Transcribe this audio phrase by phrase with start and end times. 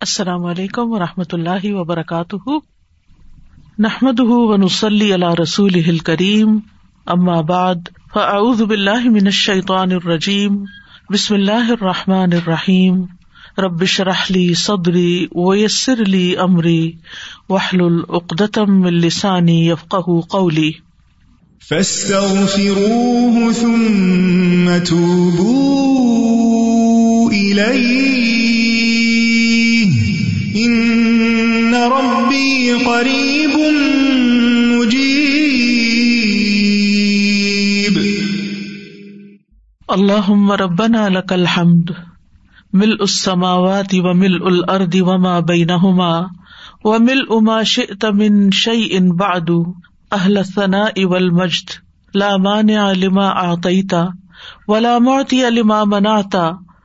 [0.00, 2.50] السلام علیکم و رحمۃ اللہ وبرکاتہ۔
[3.78, 6.58] نحمد ونسلی اللہ رسول کریم
[7.06, 7.74] ام آباد
[8.14, 10.64] فعز بلّہ من الشیطان الرجیم۔
[11.10, 13.04] بسم اللہ الرحمٰن الرحیم۔
[13.58, 16.92] ربش رحلی صدری ویسر علی عمری
[17.48, 19.94] وحل العقدم السانی یفق
[20.28, 20.72] قولی۔
[21.68, 25.88] فاستغفروه ثم توبوا
[27.30, 28.47] إليه
[30.68, 33.54] إن ربي قريب
[34.80, 35.48] مجيب.
[39.90, 41.90] اللهم ربنا لك الحمد،
[42.72, 46.30] ملء السماوات وملء الأرض وما بينهما،
[46.84, 49.64] وملء ما شئت من شيء بعد
[50.16, 51.70] اہل ثناء والمجد،
[52.14, 53.92] لا مانع لما اعطيت
[54.68, 56.34] ولا معطي لما منعت،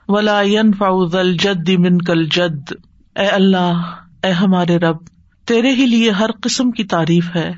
[0.08, 2.93] ولا ينفع ذا الجد منك الجد.
[3.16, 3.82] اے اللہ،
[4.24, 4.98] اے ہمارے رب،
[5.46, 7.52] تیرے ہی لیے ہر قسم کی تعریف ہے،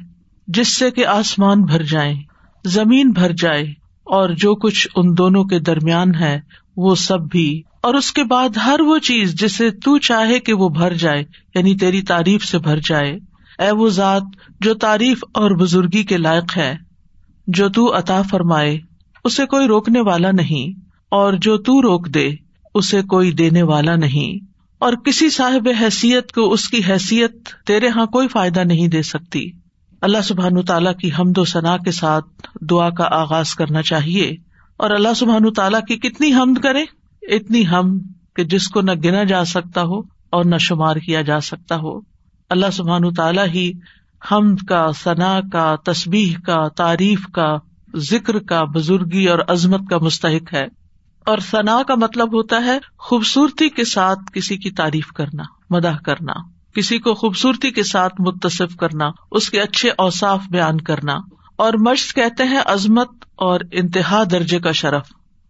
[0.48, 2.22] جس سے کہ آسمان بھر جائیں،
[2.66, 3.64] زمین بھر جائے،
[4.04, 6.40] اور جو کچھ ان دونوں کے درمیان ہے،
[6.78, 10.70] وہ سب بھی۔ اور اس کے بعد ہر وہ چیز جسے تو چاہے کہ وہ
[10.70, 11.24] بھر جائے
[11.56, 13.20] یعنی تیری تعریف سے بھر جائے۔
[13.60, 14.24] اے وہ ذات
[14.60, 16.78] جو تعریف اور بزرگی کے لائق ہے،
[17.48, 18.80] جو تو عطا فرمائے،
[19.24, 22.30] اسے کوئی روکنے والا نہیں، اور جو تو روک دے،
[22.74, 24.55] اسے کوئی دینے والا نہیں۔
[24.86, 29.52] اور کسی صاحب حیثیت کو اس کی حیثیت تیرے یہاں کوئی فائدہ نہیں دے سکتی۔
[30.02, 32.26] اللہ سبحان تعالیٰ کی حمد و ثنا کے ساتھ
[32.62, 34.36] دعا کا آغاز کرنا چاہیے۔
[34.78, 36.86] اور اللہ سبحان تعالیٰ کی کتنی حمد کرے؟
[37.22, 38.00] اتنی ہم
[38.36, 42.00] کہ جس کو نہ گنا جا سکتا ہو اور نہ شمار کیا جا سکتا ہو۔
[42.50, 43.72] اللہ سبحان تعالیٰ ہی
[44.32, 47.58] حمد کا، ثنا کا تصبیح کا، تعریف کا،
[47.96, 50.85] ذکر کا، بزرگی اور عظمت کا مستحق ہے۔
[51.26, 56.34] اور ثنا کا مطلب ہوتا ہے خوبصورتی کے ساتھ کسی کی تعریف کرنا، مداح کرنا،
[56.76, 61.16] کسی کو خوبصورتی کے ساتھ متصف کرنا، اس کے اچھے اوساف بیان کرنا۔
[61.56, 65.08] اور مشق کہتے ہیں عظمت اور انتہا درجے کا شرف۔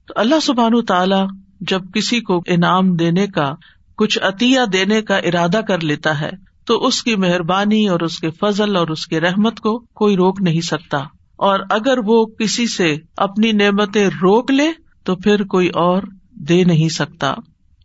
[0.08, 1.26] تو اللہ سبحان تعالی
[1.62, 3.54] جب کسی کو انعام دینے کا،
[3.98, 6.30] کچھ عطیہ دینے کا ارادہ کر لیتا ہے،
[6.66, 10.42] تو اس کی مہربانی اور اس کے فضل اور اس کے رحمت کو کوئی روک
[10.42, 10.98] نہیں سکتا۔
[11.36, 14.72] اور اگر وہ کسی سے اپنی نعمتیں روک لے
[15.06, 17.34] تو پھر کوئی اور دے نہیں سکتا۔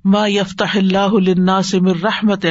[0.05, 2.47] ما یفت اللہ سے مر رحمت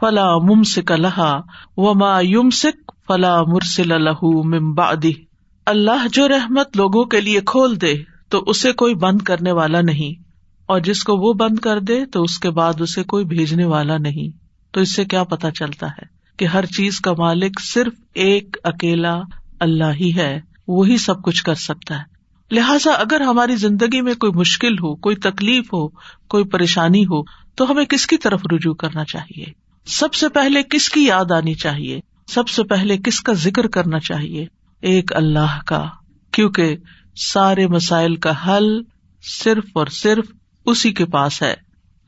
[0.00, 1.40] فلا ممسک لہا
[1.76, 5.12] و ما یم سکھ فلا مرسل الح ممبادی
[5.66, 7.94] اللہ جو رحمت لوگوں کے لیے کھول دے
[8.28, 10.22] تو اسے کوئی بند کرنے والا نہیں۔
[10.66, 13.98] اور جس کو وہ بند کر دے تو اس کے بعد اسے کوئی بھیجنے والا
[13.98, 14.36] نہیں۔
[14.74, 16.02] تو اس سے کیا پتا چلتا ہے
[16.36, 19.20] کہ ہر چیز کا مالک صرف ایک اکیلا
[19.60, 22.19] اللہ ہی ہے۔ وہی سب کچھ کر سکتا ہے۔
[22.50, 25.88] لہٰذا اگر ہماری زندگی میں کوئی مشکل ہو، کوئی تکلیف ہو،
[26.28, 27.22] کوئی پریشانی ہو،
[27.54, 29.44] تو ہمیں کس کی طرف رجوع کرنا چاہیے؟
[29.86, 33.98] سب سے پہلے کس کی یاد آنی چاہیے؟ سب سے پہلے کس کا ذکر کرنا
[33.98, 34.46] چاہیے؟
[34.80, 35.86] ایک اللہ کا،
[36.30, 36.76] کیونکہ
[37.16, 38.82] سارے مسائل کا حل
[39.22, 40.24] صرف اور صرف
[40.66, 41.54] اسی کے پاس ہے۔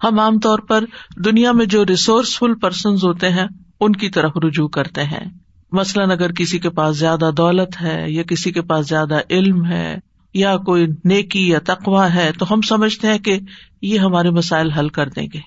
[0.05, 0.85] ہم عام طور پر
[1.17, 3.47] دنیا میں جو ریسورسفل پرسنز ہوتے ہیں،
[3.81, 5.31] ان کی طرف رجوع کرتے ہیں۔
[5.73, 9.99] مثلاً اگر کسی کے پاس زیادہ دولت ہے یا کسی کے پاس زیادہ علم ہے
[10.35, 13.39] یا کوئی نیکی یا تقوا ہے تو ہم سمجھتے ہیں کہ
[13.83, 15.39] یہ ہمارے مسائل حل کر دیں گے۔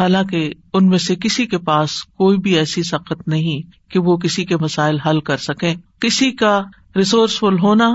[0.00, 4.44] حالانکہ ان میں سے کسی کے پاس کوئی بھی ایسی سخت نہیں کہ وہ کسی
[4.44, 6.62] کے مسائل حل کر سکیں۔ کسی کا
[6.96, 7.94] ریسورسفل ہونا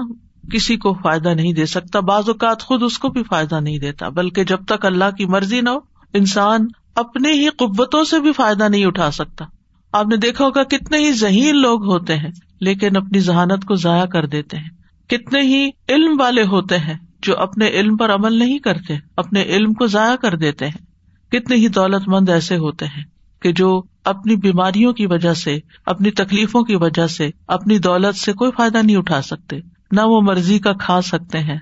[0.54, 4.10] کسی کو فائدہ نہیں دے سکتا۔ بعض اوقات خود اس کو بھی فائدہ نہیں دیتا،
[4.10, 5.78] بلکہ جب تک اللہ کی مرضی نہ ہو،
[6.14, 9.46] انسان اپنے ہی قوتوں سے بھی فائدہ نہیں اٹھا سکتا۔
[9.92, 12.32] آپ نے دیکھا ہوگا کتنے ہی ذہین لوگ ہوتے ہیں،
[12.62, 17.38] لیکن اپنی ذہانت کو ضائع کر دیتے ہیں۔ کتنے ہی علم والے ہوتے ہیں جو
[17.38, 20.86] اپنے علم پر عمل نہیں کرتے، اپنے علم کو ضائع کر دیتے ہیں۔
[21.32, 23.04] کتنے ہی دولت مند ایسے ہوتے ہیں
[23.42, 28.34] کہ جو اپنی بیماریوں کی وجہ سے، اپنی تکلیفوں کی وجہ سے اپنی دولت سے
[28.34, 29.60] کوئی فائدہ نہیں اٹھا سکتے۔
[29.92, 31.58] نہ وہ مرضی کا کھا سکتے ہیں،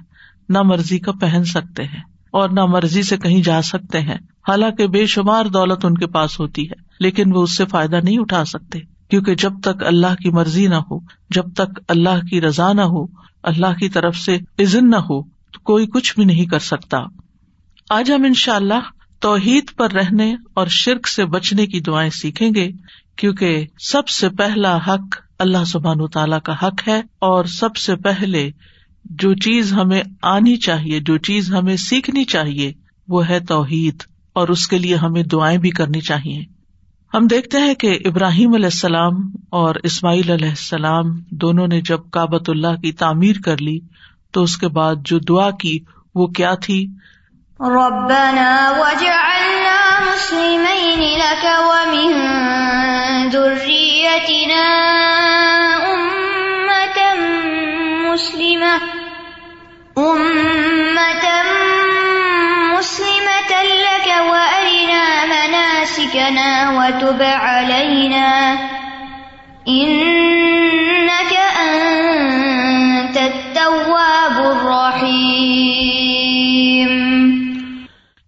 [0.49, 4.17] نہ مرضی کا پہن سکتے ہیں اور نہ مرضی سے کہیں جا سکتے ہیں۔
[4.47, 8.17] حالانکہ بے شمار دولت ان کے پاس ہوتی ہے، لیکن وہ اس سے فائدہ نہیں
[8.17, 8.79] اٹھا سکتے۔
[9.09, 10.99] کیونکہ جب تک اللہ کی مرضی نہ ہو،
[11.29, 15.59] جب تک اللہ کی رضا نہ ہو اللہ کی طرف سے عزن نہ ہو تو
[15.63, 16.97] کوئی کچھ بھی نہیں کر سکتا۔
[17.89, 18.79] آج ہم ان شاء اللہ
[19.19, 22.71] توحید پر رہنے اور شرک سے بچنے کی دعائیں سیکھیں گے،
[23.15, 28.51] کیونکہ سب سے پہلا حق اللہ سبحان تعالیٰ کا حق ہے اور سب سے پہلے
[29.05, 32.73] جو چیز ہمیں آنی چاہیے، جو چیز ہمیں سیکھنی چاہیے،
[33.07, 34.03] وہ ہے توحید
[34.33, 36.52] اور اس کے لیے ہمیں دعائیں بھی کرنی چاہیے۔
[37.13, 39.17] ہم دیکھتے ہیں کہ ابراہیم علیہ السلام
[39.49, 43.79] اور اسماعیل علیہ السلام دونوں نے جب کابت اللہ کی تعمیر کر لی
[44.33, 45.79] تو اس کے بعد جو دعا کی
[46.15, 46.85] وہ کیا تھی؟
[47.59, 49.75] ربنا وجعلنا
[50.05, 52.17] مسلمین لك ومن
[53.29, 54.63] ذریتنا
[55.85, 57.13] امتا
[58.09, 59.02] مسلمہ
[65.83, 68.27] مسكنا وتب علينا
[69.69, 75.73] إنك أنت التواب الرحيم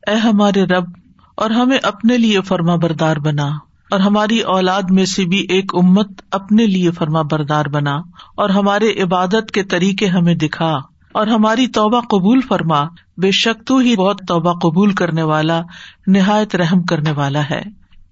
[0.08, 0.90] اے ہمارے رب،
[1.38, 3.48] اور ہمیں اپنے لیے فرما بردار بنا،
[3.92, 7.96] اور ہماری اولاد میں سے بھی ایک امت اپنے لیے فرما بردار بنا،
[8.36, 10.74] اور ہمارے عبادت کے طریقے ہمیں دکھا۔
[11.16, 12.84] اور ہماری توبہ قبول فرما،
[13.18, 15.62] بے شک تو ہی بہت توبہ قبول کرنے والا،
[16.08, 17.62] نہایت رحم کرنے والا ہے۔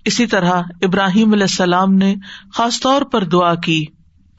[0.06, 0.52] اسی طرح
[0.82, 2.16] ابراہیم علیہ السلام نے
[2.54, 3.86] خاص طور پر دعا کی۔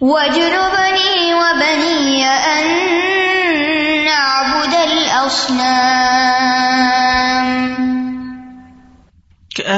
[0.00, 0.55] وَاجْنُبْنِي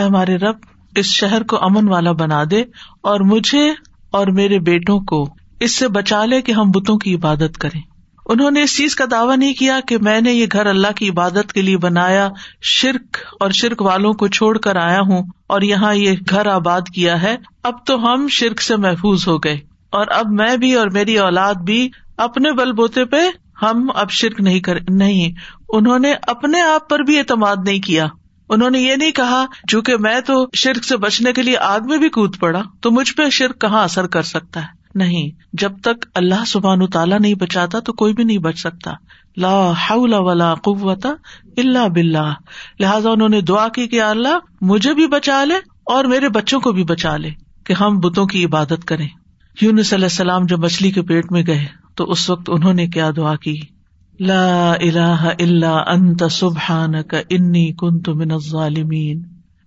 [0.09, 0.57] ہمارے رب
[0.97, 2.61] اس شہر کو امن والا بنا دے
[3.03, 3.73] اور مجھے
[4.11, 5.27] اور میرے بیٹوں کو
[5.61, 7.81] اس سے بچا لے کہ ہم بتوں کی عبادت کریں۔
[8.27, 11.09] انہوں نے اس چیز کا دعویٰ نہیں کیا کہ میں نے یہ گھر اللہ کی
[11.09, 12.29] عبادت کے لیے بنایا،
[12.63, 17.23] شرک اور شرک والوں کو چھوڑ کر آیا ہوں اور یہاں یہ گھر آباد کیا
[17.23, 19.59] ہے۔ اب تو ہم شرک سے محفوظ ہو گئے
[19.91, 23.21] اور اب میں بھی اور میری اولاد بھی اپنے بل بوتے پہ
[23.63, 25.33] ہم اب شرک نہیں کر، نہیں۔
[25.69, 28.07] انہوں نے اپنے آپ پر بھی اعتماد نہیں کیا۔
[28.49, 31.99] انہوں نے یہ نہیں کہا، چونکہ میں تو شرک سے بچنے کے لیے آگ میں
[31.99, 36.07] بھی کود پڑا، تو مجھ پہ شرک کہاں اثر کر سکتا ہے؟ نہیں، جب تک
[36.15, 38.93] اللہ سبحان تعالیٰ نہیں بچاتا تو کوئی بھی نہیں بچ سکتا۔
[39.37, 41.07] لا حول ولا قوت
[41.57, 42.35] اللہ بلّہ
[42.81, 45.55] لہٰذا انہوں نے دعا کی کہ اللہ، مجھے بھی بچا لے
[45.85, 47.31] اور میرے بچوں کو بھی بچا لے
[47.65, 49.09] کہ ہم بتوں کی عبادت کریں۔
[49.61, 52.87] یون صلی اللہ السلام جب مچھلی کے پیٹ میں گئے تو اس وقت انہوں نے
[52.87, 53.61] کیا دعا کی؟
[54.21, 59.23] لا الہ الا انت سبحان کا انی کنت من الظالمین۔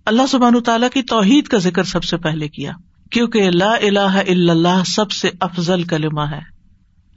[0.06, 2.72] اللہ سبحان تعالیٰ کی توحید کا ذکر سب سے پہلے کیا،
[3.10, 6.40] کیونکہ لا الہ الا اللہ سب سے افضل کلمہ ہے۔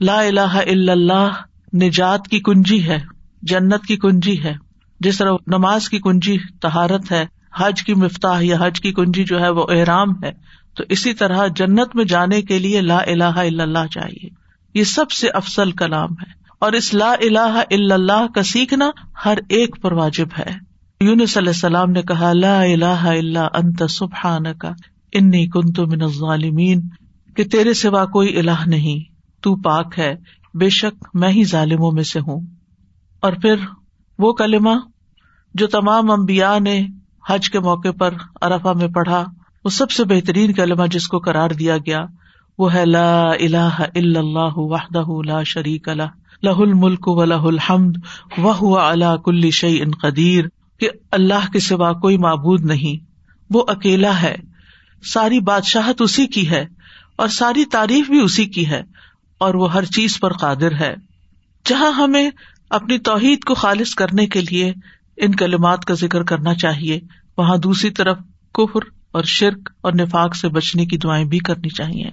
[0.00, 1.28] لا الہ الا اللہ
[1.76, 2.98] نجات کی کنجی ہے،
[3.42, 4.54] جنت کی کنجی ہے۔
[5.00, 9.40] جس طرح نماز کی کنجی تہارت ہے، حج کی مفتاح یا حج کی کنجی جو
[9.40, 10.32] ہے وہ احرام ہے،
[10.76, 14.28] تو اسی طرح جنت میں جانے کے لیے لا الہ الا اللہ چاہیے۔
[14.74, 18.90] یہ سب سے افضل کلام ہے۔ اور اس لا الہ الا اللہ کا سیکھنا
[19.24, 20.52] ہر ایک پر واجب ہے۔
[21.00, 24.70] یون صلی السلام نے کہا، لا الہ الا انت سبحان کا
[25.12, 26.80] انی کن تو من ظالمین
[27.36, 30.16] کہ تیرے سوا کوئی الہ نہیں، تو پاک ہے،
[30.54, 32.40] بے شک میں ہی ظالموں میں سے ہوں۔
[33.20, 33.54] اور پھر
[34.18, 34.78] وہ کلمہ
[35.54, 36.86] جو تمام امبیا نے
[37.28, 39.24] حج کے موقع پر ارفا میں پڑھا،
[39.64, 42.04] وہ سب سے بہترین کلمہ جس کو قرار دیا گیا،
[42.58, 47.96] وہ ہے لا الہ الا اللہ وحدہ لا شریک لہ۔ لہ الملک و لہ الحمد
[48.38, 50.44] وہ اللہ کل شعی ان قدیر،
[50.80, 53.04] کہ اللہ کے سوا کوئی معبود نہیں،
[53.50, 54.34] وہ اکیلا ہے،
[55.02, 56.64] ساری بادشاہت اسی کی ہے،
[57.16, 58.82] اور ساری تعریف بھی اسی کی ہے،
[59.40, 60.94] اور وہ ہر چیز پر قادر ہے۔
[61.64, 62.28] جہاں ہمیں
[62.70, 64.72] اپنی توحید کو خالص کرنے کے لیے
[65.16, 67.00] ان کلمات کا ذکر کرنا چاہیے،
[67.38, 68.18] وہاں دوسری طرف
[68.54, 72.10] کفر اور شرک اور نفاق سے بچنے کی دعائیں بھی کرنی چاہیے۔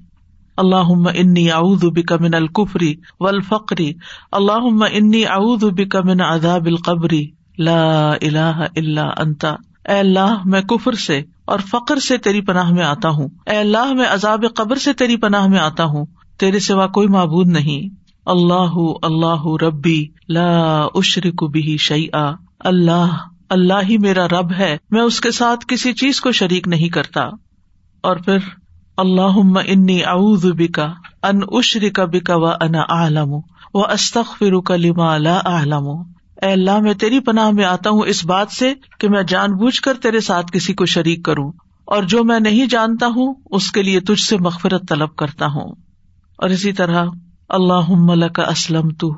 [0.58, 3.94] اللہ انی اعوذ بک من الکفری و الفقری
[4.32, 7.28] اللہ انی اعوذ بک من عذاب القبری
[7.60, 9.56] لا الہ الا انتا
[9.90, 13.94] اے اللہ، میں کفر سے اور فقر سے تیری پناہ میں آتا ہوں۔ اے اللہ،
[13.94, 16.06] میں عذاب قبر سے تیری پناہ میں آتا ہوں۔
[16.40, 17.96] تیرے سوا کوئی معبود نہیں۔
[18.26, 22.08] اللہ اللہ ربی، لا اشرک بھی شعی
[22.60, 23.18] اللہ
[23.50, 27.24] اللہ ہی میرا رب ہے۔ میں اس کے ساتھ کسی چیز کو شریک نہیں کرتا۔
[28.02, 28.38] اور پھر
[28.98, 33.34] اللہ انی اعوذ بکا ان اشرک بکا و انا عالم
[33.74, 35.88] و استغفر لما لا اعلم.
[36.42, 39.82] اے اللہ، میں تیری پناہ میں آتا ہوں اس بات سے کہ میں جان بوجھ
[39.82, 41.52] کر تیرے ساتھ کسی کو شریک کروں
[41.86, 45.76] اور جو میں نہیں جانتا ہوں، اس کے لیے تجھ سے مغفرت طلب کرتا ہوں۔
[46.38, 47.06] اور اسی طرح
[47.50, 49.14] اللہ کا اسلم تو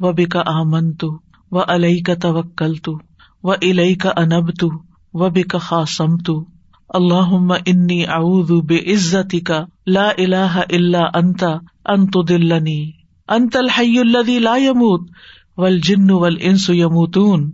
[0.00, 1.18] و بے کا آمن تو
[1.50, 2.98] و علیہ کا توکل تو
[3.42, 4.68] و علئی کا انب تو
[5.12, 6.44] و بے کا خاصم تو
[6.88, 11.52] اللہ انی اعوذ بے عزتی کا لا الہ الا انتا
[11.84, 12.90] انت دلنی
[13.28, 15.10] انت الحی الذی لا يموت
[15.56, 17.52] ول جن ول انس یموتون.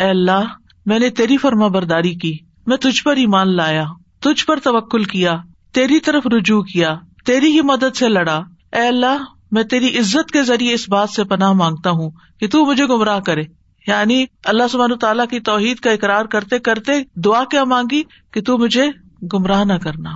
[0.00, 0.44] اے اللہ،
[0.86, 3.84] میں نے تیری فرما برداری کی، میں تجھ پر ایمان لایا،
[4.20, 5.36] تجھ پر توکل کیا،
[5.72, 6.96] تیری طرف رجوع کیا،
[7.26, 8.42] تیری ہی مدد سے لڑا.
[8.72, 12.10] اے اللہ، میں تیری عزت کے ذریعے اس بات سے پناہ مانگتا ہوں
[12.40, 13.42] کہ تو مجھے گمراہ کرے۔
[13.86, 18.58] یعنی اللہ سبحانہ تعالیٰ کی توحید کا اقرار کرتے کرتے دعا کیا مانگی کہ تو
[18.58, 18.88] مجھے
[19.32, 20.10] گمراہ نہ کرنا،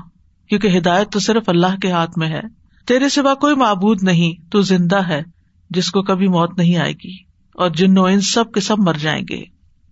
[0.49, 2.41] کیونکہ ہدایت تو صرف اللہ کے ہاتھ میں ہے۔
[2.87, 5.23] تیرے سوا کوئی معبود نہیں، تو زندہ ہے،
[5.71, 7.17] جس کو کبھی موت نہیں آئے گی،
[7.55, 9.43] اور جنو ان سب کے سب مر جائیں گے۔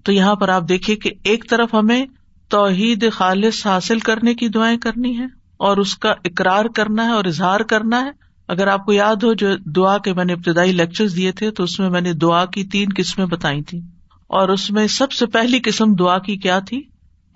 [0.05, 2.07] تو یہاں پر آپ دیکھیے کہ ایک طرف ہمیں
[2.49, 5.27] توحید خالص حاصل کرنے کی دعائیں کرنی ہے
[5.57, 8.11] اور اس کا اقرار کرنا ہے اور اظہار کرنا ہے
[8.49, 11.65] اگر آپ کو یاد ہو، جو دعا کے میں نے ابتدائی لیکچر دیے تھے، تو
[11.65, 13.81] اس میں میں نے دعا کی تین قسمیں بتائی تھی
[14.27, 16.83] اور اس میں سب سے پہلی قسم دعا کی کیا تھی؟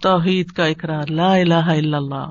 [0.03, 2.31] توحید کا اقرار، لا الہ الا اللہ۔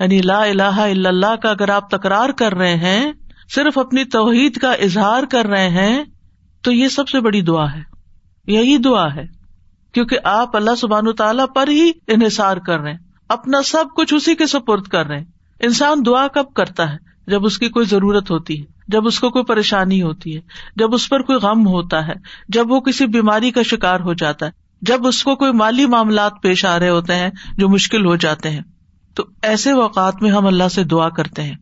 [0.00, 3.12] یعنی لا الہ الا اللہ کا اگر آپ تکرار کر رہے ہیں،
[3.54, 6.04] صرف اپنی توحید کا اظہار کر رہے ہیں،
[6.62, 7.82] تو یہ سب سے بڑی دعا ہے۔
[8.46, 9.24] یہی دعا ہے۔
[9.92, 14.34] کیونکہ آپ اللہ سبحان تعالیٰ پر ہی انحصار کر رہے ہیں۔ اپنا سب کچھ اسی
[14.34, 15.24] کے سپرد کر رہے ہیں۔
[15.60, 19.30] انسان دعا کب کرتا ہے؟ جب اس کی کوئی ضرورت ہوتی ہے، جب اس کو
[19.30, 20.40] کوئی پریشانی ہوتی ہے،
[20.76, 22.12] جب اس پر کوئی غم ہوتا ہے،
[22.48, 24.50] جب وہ کسی بیماری کا شکار ہو جاتا ہے،
[24.82, 28.50] جب اس کو کوئی مالی معاملات پیش آ رہے ہوتے ہیں جو مشکل ہو جاتے
[28.50, 28.60] ہیں۔
[29.14, 31.56] تو ایسے اوقات میں ہم اللہ سے دعا کرتے ہیں۔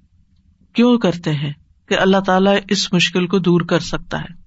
[0.72, 1.52] کیوں کرتے ہیں؟
[1.88, 4.43] کہ اللہ تعالیٰ اس مشکل کو دور کر سکتا ہے۔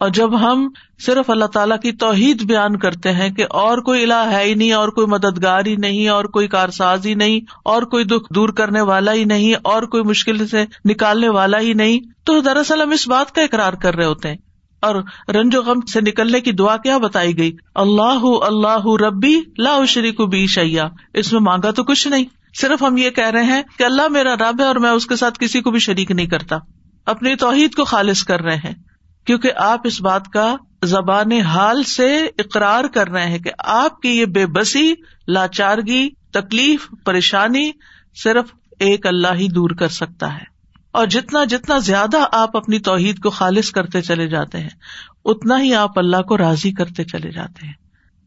[0.00, 4.28] اور جب ہم صرف اللہ تعالیٰ کی توحید بیان کرتے ہیں کہ اور کوئی الہ
[4.30, 8.04] ہے ہی نہیں، اور کوئی مددگار ہی نہیں، اور کوئی کارساز ہی نہیں، اور کوئی
[8.04, 12.40] دکھ دور کرنے والا ہی نہیں، اور کوئی مشکل سے نکالنے والا ہی نہیں، تو
[12.40, 14.36] دراصل ہم اس بات کا اقرار کر رہے ہوتے ہیں۔
[14.82, 14.94] اور
[15.28, 20.20] رنج و غم سے نکلنے کی دعا کیا بتائی گئی؟ اللہ اللہ ربی لا شریک
[20.20, 22.24] بی شیا اس میں مانگا تو کچھ نہیں۔
[22.60, 25.16] صرف ہم یہ کہہ رہے ہیں کہ اللہ میرا رب ہے اور میں اس کے
[25.16, 26.58] ساتھ کسی کو بھی شریک نہیں کرتا۔
[27.06, 28.74] اپنی توحید کو خالص کر رہے ہیں۔
[29.24, 34.08] کیونکہ آپ اس بات کا زبان حال سے اقرار کر رہے ہیں کہ آپ کی
[34.08, 34.94] یہ بے بسی،
[35.28, 37.70] لاچارگی، تکلیف، پریشانی
[38.22, 40.44] صرف ایک اللہ ہی دور کر سکتا ہے۔
[40.92, 44.70] اور جتنا جتنا زیادہ آپ اپنی توحید کو خالص کرتے چلے جاتے ہیں،
[45.24, 47.74] اتنا ہی آپ اللہ کو راضی کرتے چلے جاتے ہیں۔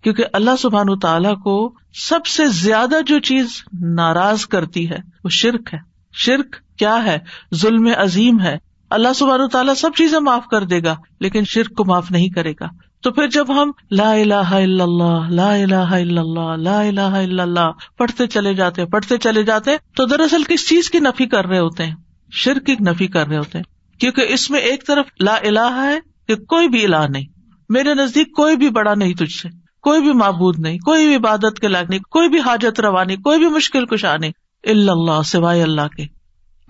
[0.03, 3.47] کیونکہ اللہ سبحان تعالیٰ کو سب سے زیادہ جو چیز
[3.81, 5.79] ناراض کرتی ہے، وہ شرک ہے۔
[6.13, 7.17] شرک کیا ہے؟
[7.55, 8.57] ظلم عظیم ہے۔
[8.93, 12.51] اللہ سبحان تعالیٰ سب چیزیں معاف کر دے گا، لیکن شرک کو معاف نہیں کرے
[12.51, 12.65] گا۔
[13.01, 17.43] تو پھر جب ہم لا الہ الا اللہ، لا الہ الا اللہ، لا الہ الا
[17.43, 21.59] اللہ پڑھتے چلے جاتے پڑھتے چلے جاتے تو دراصل کس چیز کی نفی کر رہے
[21.59, 21.95] ہوتے ہیں؟
[22.31, 25.99] شرک کی نفی کر رہے ہوتے ہیں۔ کیونکہ اس میں ایک طرف لا الہ ہے
[26.27, 27.25] کہ کوئی بھی الہ نہیں،
[27.69, 29.49] میرے نزدیک کوئی بھی بڑا نہیں تجھ سے،
[29.81, 33.17] کوئی بھی معبود نہیں، کوئی بھی عبادت کے لائق نہیں، کوئی بھی حاجت روا نہیں،
[33.17, 34.31] کوئی بھی مشکل کشا نہیں
[34.63, 36.05] اللہ، سوائے اللہ کے۔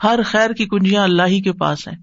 [0.03, 1.95] ہر خیر کی کنجیاں اللہ ہی کے پاس ہیں۔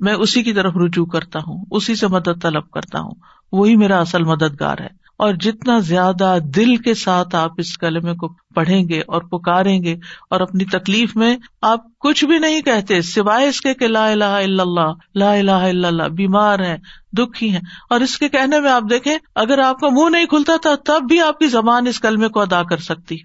[0.00, 3.14] میں اسی کی طرف رجوع کرتا ہوں، اسی سے مدد طلب کرتا ہوں۔
[3.52, 8.28] وہی میرا اصل مددگار ہے۔ اور جتنا زیادہ دل کے ساتھ آپ اس کلمے کو
[8.54, 9.92] پڑھیں گے اور پکاریں گے
[10.30, 14.62] اور اپنی تکلیف میں آپ کچھ بھی نہیں کہتے، سوائے اس کے لا الہ الا
[14.62, 16.76] اللہ، لا الہ الا اللہ، بیمار ہیں،
[17.12, 20.52] دکھی ہیں۔ اور اس کے کہنے میں آپ دیکھیں، اگر آپ کا منہ نہیں کھلتا
[20.62, 23.16] تھا، تب بھی آپ کی زبان اس کلمے کو ادا کر سکتی۔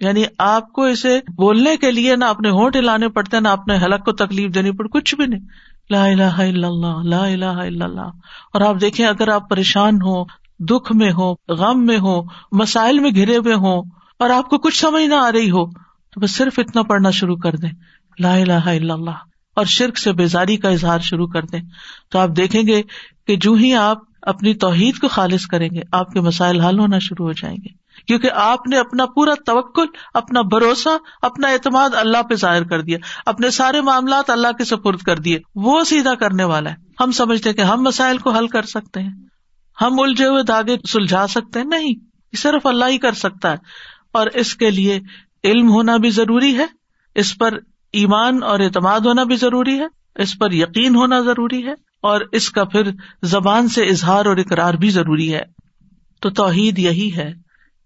[0.00, 4.04] یعنی آپ کو اسے بولنے کے لیے نہ اپنے ہونٹ ہلانے پڑتے، نہ اپنے حلق
[4.04, 5.40] کو تکلیف دینی پڑ، کچھ بھی نہیں۔
[5.92, 8.10] لا الہ الا اللہ، لا الہ الا اللہ۔
[8.52, 10.24] اور آپ دیکھیں، اگر آپ پریشان ہو
[10.58, 12.22] دکھ میں ہو غم میں ہو
[12.52, 13.82] مسائل میں گھرے ہوئے ہوں،
[14.18, 15.70] اور آپ کو کچھ سمجھ نہ آ رہی ہو،
[16.10, 17.70] تو بس صرف اتنا پڑھنا شروع کر دیں۔
[18.18, 19.10] لا الہ الا اللہ۔
[19.56, 21.60] اور شرک سے بیزاری کا اظہار شروع کر دیں۔
[22.10, 22.82] تو آپ دیکھیں گے
[23.26, 26.98] کہ جو ہی آپ اپنی توحید کو خالص کریں گے، آپ کے مسائل حل ہونا
[26.98, 30.88] شروع ہو جائیں گے۔ کیونکہ آپ نے اپنا پورا توکل، اپنا بھروسہ،
[31.22, 35.38] اپنا اعتماد اللہ پہ ظاہر کر دیا، اپنے سارے معاملات اللہ کے سپرد کر دیے۔
[35.54, 39.12] وہ سیدھا کرنے والا ہے۔ ہم سمجھتے کہ ہم مسائل کو حل کر سکتے ہیں۔
[39.80, 41.94] ہم الجھے ہوئے دھاگے سلجھا سکتے ہیں۔ نہیں
[42.36, 43.56] صرف اللہ ہی کر سکتا ہے۔
[44.12, 45.00] اور اس کے لیے
[45.44, 46.66] علم ہونا بھی ضروری ہے۔
[47.14, 47.54] اس پر
[47.92, 52.50] ایمان اور اعتماد ہونا بھی ضروری ہے۔ اس پر یقین ہونا ضروری ہے۔ اور اس
[52.50, 52.90] کا پھر
[53.22, 55.42] زبان سے اظہار اور اقرار بھی ضروری ہے۔
[56.20, 57.32] تو توحید یہی ہے۔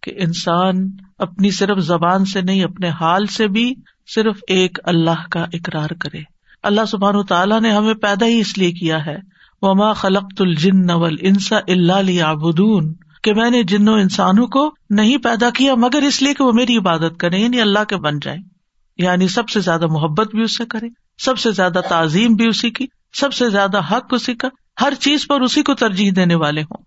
[0.07, 3.75] کہ انسان اپنی صرف زبان سے نہیں، اپنے حال سے بھی
[4.15, 6.21] صرف ایک اللہ کا اقرار کرے۔
[6.63, 9.17] اللہ سبحان تعالیٰ نے ہمیں پیدا ہی اس لیے کیا ہے۔
[9.63, 15.51] وما خلق الجن نول انسا اللہ آبدون کہ میں نے جنو انسانوں کو نہیں پیدا
[15.51, 18.43] کیا، مگر اس لیے کہ وہ میری عبادت کرے یعنی اللہ کے بن جائیں۔
[18.97, 20.87] یعنی سب سے زیادہ محبت بھی اس سے کرے،
[21.19, 24.49] سب سے زیادہ تعظیم بھی اسی کی، سب سے زیادہ حق اسی کا۔
[24.81, 26.87] ہر چیز پر اسی کو ترجیح دینے والے ہوں۔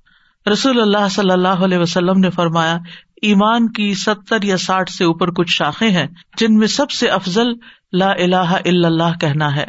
[0.52, 2.78] رسول اللہ صلی اللہ علیہ وسلم نے فرمایا
[3.22, 6.08] ایمان کی ستر یا ساٹھ سے اوپر کچھ شاخیں ہیں
[6.38, 7.48] جن میں سب سے افضل
[7.92, 9.66] لا الہ الا اللہ کہنا ہے۔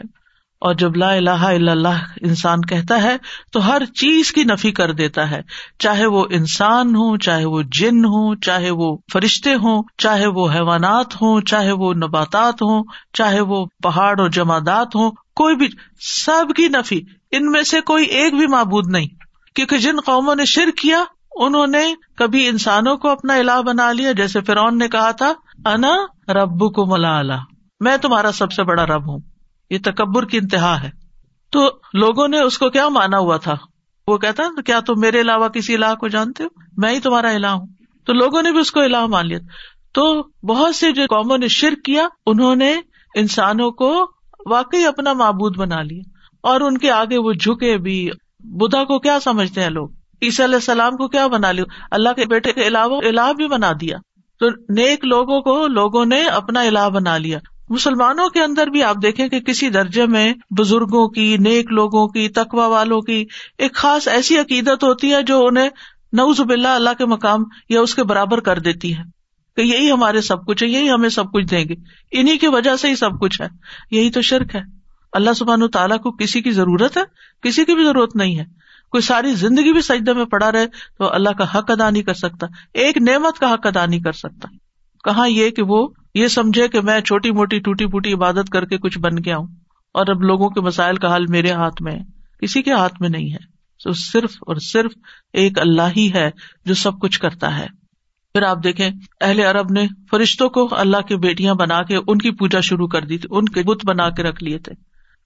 [0.60, 3.16] اور جب لا الہ الا اللہ انسان کہتا ہے
[3.52, 5.40] تو ہر چیز کی نفی کر دیتا ہے۔
[5.78, 11.14] چاہے وہ انسان ہو چاہے وہ جن ہو چاہے وہ فرشتے ہوں، چاہے وہ حیوانات
[11.14, 15.68] ہوں، چاہے وہ نباتات ہوں، چاہے وہ پہاڑ اور جمادات ہوں، کوئی بھی
[16.00, 19.08] سب کی نفی، ان میں سے کوئی ایک بھی معبود نہیں۔
[19.54, 21.04] کیونکہ جن قوموں نے شر کیا
[21.36, 25.32] انہوں نے کبھی انسانوں کو اپنا الہ بنا لیا؟ جیسے فرعون نے کہا تھا،
[25.64, 25.96] انا
[26.32, 27.22] ربو کو ملا
[27.80, 29.18] میں تمہارا سب سے بڑا رب ہوں۔
[29.70, 30.90] یہ تکبر کی انتہا ہے۔
[31.52, 33.54] تو لوگوں نے اس کو کیا مانا ہوا تھا؟
[34.06, 37.50] وہ کہتا، کیا تم میرے علاوہ کسی علاح کو جانتے ہو؟ میں ہی تمہارا علاح
[37.50, 37.66] ہوں۔
[38.06, 39.38] تو لوگوں نے بھی اس کو علاح مان لیا۔
[39.92, 42.80] تو بہت سے جو قوموں نے شرک کیا، انہوں نے
[43.14, 44.10] انسانوں کو
[44.46, 46.02] واقعی اپنا معبود بنا لیا۔
[46.42, 48.08] اور ان کے آگے وہ جھکے بھی۔
[48.40, 49.88] بدھا کو کیا سمجھتے ہیں لوگ؟
[50.22, 53.72] عیسی علیہ السلام کو کیا بنا لیا اللہ کے بیٹے کے علاوہ الہ بھی بنا
[53.80, 53.96] دیا۔
[54.38, 58.96] تو نیک لوگوں کو لوگوں نے اپنا الہ بنا لیا۔ مسلمانوں کے اندر بھی آپ
[59.02, 63.26] دیکھیں کہ کسی درجے میں بزرگوں کی، نیک لوگوں کی تقوا والوں کی
[63.58, 65.68] ایک خاص ایسی عقیدت ہوتی ہے جو انہیں
[66.12, 69.02] نوز باللہ اللہ کے مقام یا اس کے برابر کر دیتی ہے۔
[69.56, 71.74] کہ یہی ہمارے سب کچھ ہے، یہی ہمیں سب کچھ دیں گے۔
[72.12, 73.46] انہیں کی وجہ سے ہی سب کچھ ہے۔
[73.90, 74.60] یہی تو شرک ہے۔
[75.12, 77.02] اللہ سبحان تعالیٰ کو کسی کی ضرورت ہے،
[77.42, 78.44] کسی کی بھی ضرورت نہیں ہے۔
[78.90, 80.66] کوئی ساری زندگی بھی سجدے میں پڑا رہے
[80.98, 84.12] تو اللہ کا حق ادا نہیں کر سکتا۔ ایک نعمت کا حق ادا نہیں کر
[84.12, 84.48] سکتا۔
[85.04, 88.78] کہاں یہ کہ وہ یہ سمجھے کہ میں چھوٹی موٹی ٹوٹی پوٹی عبادت کر کے
[88.78, 89.46] کچھ بن گیا ہوں
[89.94, 92.00] اور اب لوگوں کے مسائل کا حل میرے ہاتھ میں ہے۔
[92.42, 94.92] کسی کے ہاتھ میں نہیں ہے۔ تو صرف اور صرف
[95.32, 96.30] ایک اللہ ہی ہے
[96.64, 97.66] جو سب کچھ کرتا ہے۔
[98.32, 102.30] پھر آپ دیکھیں، اہل عرب نے فرشتوں کو اللہ کی بیٹیاں بنا کے ان کی
[102.30, 104.72] پوجا شروع کر دی تھی، ان کے بت بنا کے رکھ لیے تھے۔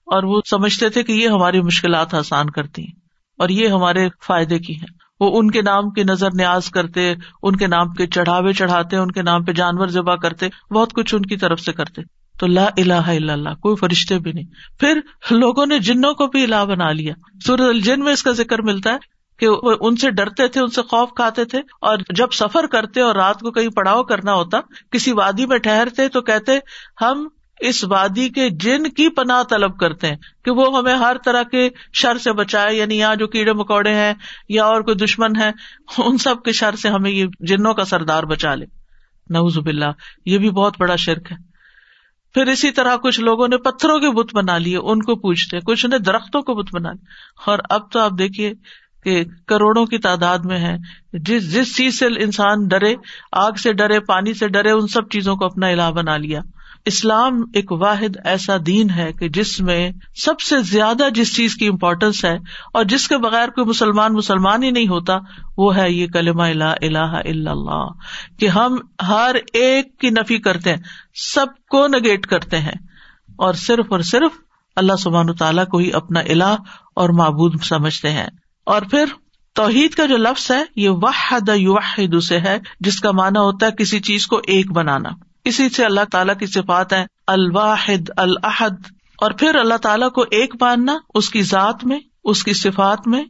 [0.05, 3.04] اور وہ سمجھتے تھے کہ یہ ہماری مشکلات آسان کرتی ہیں
[3.37, 7.13] اور یہ ہمارے فائدے کی ہیں۔ وہ ان کے نام کی نظر نیاز کرتے،
[7.43, 11.15] ان کے نام کے چڑھاوے چڑھاتے، ان کے نام پہ جانور ذبح کرتے، بہت کچھ
[11.15, 12.01] ان کی طرف سے کرتے۔
[12.39, 14.99] تو لا الہ الا اللہ، کوئی فرشتے بھی نہیں۔ پھر
[15.31, 17.13] لوگوں نے جنوں کو بھی الہ بنا لیا۔
[17.45, 18.97] سورج الجن میں اس کا ذکر ملتا ہے
[19.39, 23.01] کہ وہ ان سے ڈرتے تھے، ان سے خوف کھاتے تھے۔ اور جب سفر کرتے
[23.01, 24.59] اور رات کو کہیں پڑاؤ کرنا ہوتا،
[24.91, 26.59] کسی وادی میں ٹھہرتے تو کہتے،
[27.01, 27.27] ہم
[27.59, 31.69] اس وادی کے جن کی پناہ طلب کرتے ہیں کہ وہ ہمیں ہر طرح کے
[31.93, 34.13] شر سے بچائے یعنی یہاں جو کیڑے مکوڑے ہیں
[34.49, 35.51] یا اور کوئی دشمن ہے
[35.97, 38.65] ان سب کے شر سے ہمیں یہ جنوں کا سردار بچا لے۔
[39.29, 39.91] نوز باللہ،
[40.25, 41.37] یہ بھی بہت بڑا شرک ہے۔
[42.33, 45.85] پھر اسی طرح کچھ لوگوں نے پتھروں کے بت بنا لیے، ان کو پوچھتے کچھ
[45.85, 47.05] نے درختوں کو بت بنا لیا
[47.45, 48.53] اور اب تو آپ دیکھیے
[49.03, 50.77] کہ کروڑوں کی تعداد میں ہے
[51.13, 52.95] جس جس چیز سے انسان ڈرے،
[53.31, 56.41] آگ سے ڈرے، پانی سے ڈرے، ان سب چیزوں کو اپنا علا بنا لیا۔
[56.85, 61.67] اسلام ایک واحد ایسا دین ہے کہ جس میں سب سے زیادہ جس چیز کی
[61.67, 62.35] امپورٹینس ہے
[62.73, 65.13] اور جس کے بغیر کوئی مسلمان مسلمان ہی نہیں ہوتا،
[65.57, 67.87] وہ ہے یہ کلمہ الا الہ الا اللہ،
[68.39, 70.81] کہ ہم ہر ایک کی نفی کرتے ہیں،
[71.15, 72.73] سب کو نگیٹ کرتے ہیں۔
[73.37, 74.31] اور صرف اور صرف
[74.75, 76.55] اللہ سبحان تعالیٰ کو ہی اپنا الہ
[76.95, 78.27] اور معبود سمجھتے ہیں۔
[78.65, 79.05] اور پھر
[79.53, 83.71] توحید کا جو لفظ ہے، یہ واحد یوحد سے ہے، جس کا مانا ہوتا ہے
[83.71, 85.09] کسی چیز کو ایک بنانا۔
[85.45, 88.85] اسی سے اللہ تعالیٰ کی صفات ہے الواحد الحد
[89.21, 93.23] اور پھر اللہ تعالیٰ کو ایک ماننا، اس کی ذات میں، اس کی صفات میں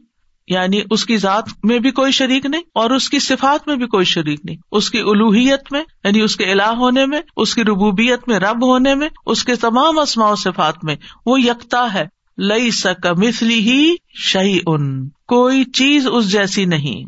[0.48, 3.86] یعنی اس کی ذات میں بھی کوئی شریک نہیں، اور اس کی صفات میں بھی
[3.86, 7.62] کوئی شریک نہیں۔ اس کی الوحیت میں یعنی اس کے الہ ہونے میں، اس کی
[7.62, 12.04] ربوبیت میں، رب ہونے میں، اس کے تمام اسماء و صفات میں، وہ یکتا ہے۔
[12.38, 17.04] لئی سک مسلی ہی شہی ان کوئی چیز اس جیسی نہیں۔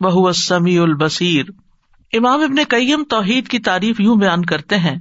[0.00, 1.44] وہ سمیع البصیر۔
[2.12, 4.96] امام ابن کئیم توحید کی تعریف یوں بیان کرتے ہیں،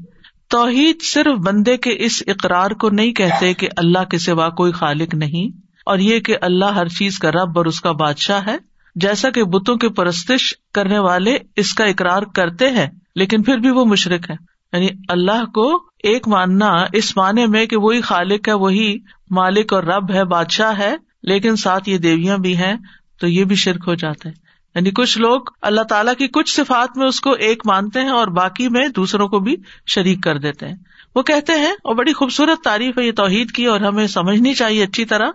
[0.49, 5.13] توحید صرف بندے کے اس اقرار کو نہیں کہتے کہ اللہ کے سوا کوئی خالق
[5.15, 8.57] نہیں، اور یہ کہ اللہ ہر چیز کا رب اور اس کا بادشاہ ہے،
[8.95, 13.69] جیسا کہ بتوں کی پرستش کرنے والے اس کا اقرار کرتے ہیں، لیکن پھر بھی
[13.69, 14.35] وہ مشرق ہے
[14.73, 15.67] یعنی اللہ کو
[16.03, 18.93] ایک ماننا اس معنی میں کہ وہی خالق ہے، وہی
[19.31, 22.75] مالک اور رب ہے، بادشاہ ہے، لیکن ساتھ یہ دیویاں بھی ہیں،
[23.21, 24.33] تو یہ بھی شرک ہو جاتا ہے۔
[24.75, 28.27] یعنی کچھ لوگ اللہ تعالیٰ کی کچھ صفات میں اس کو ایک مانتے ہیں اور
[28.27, 29.55] باقی میں دوسروں کو بھی
[29.87, 30.75] شریک کر دیتے ہیں۔
[31.15, 34.83] وہ کہتے ہیں، اور بڑی خوبصورت تعریف ہے یہ توحید کی اور ہمیں سمجھنی چاہیے
[34.83, 35.31] اچھی طرح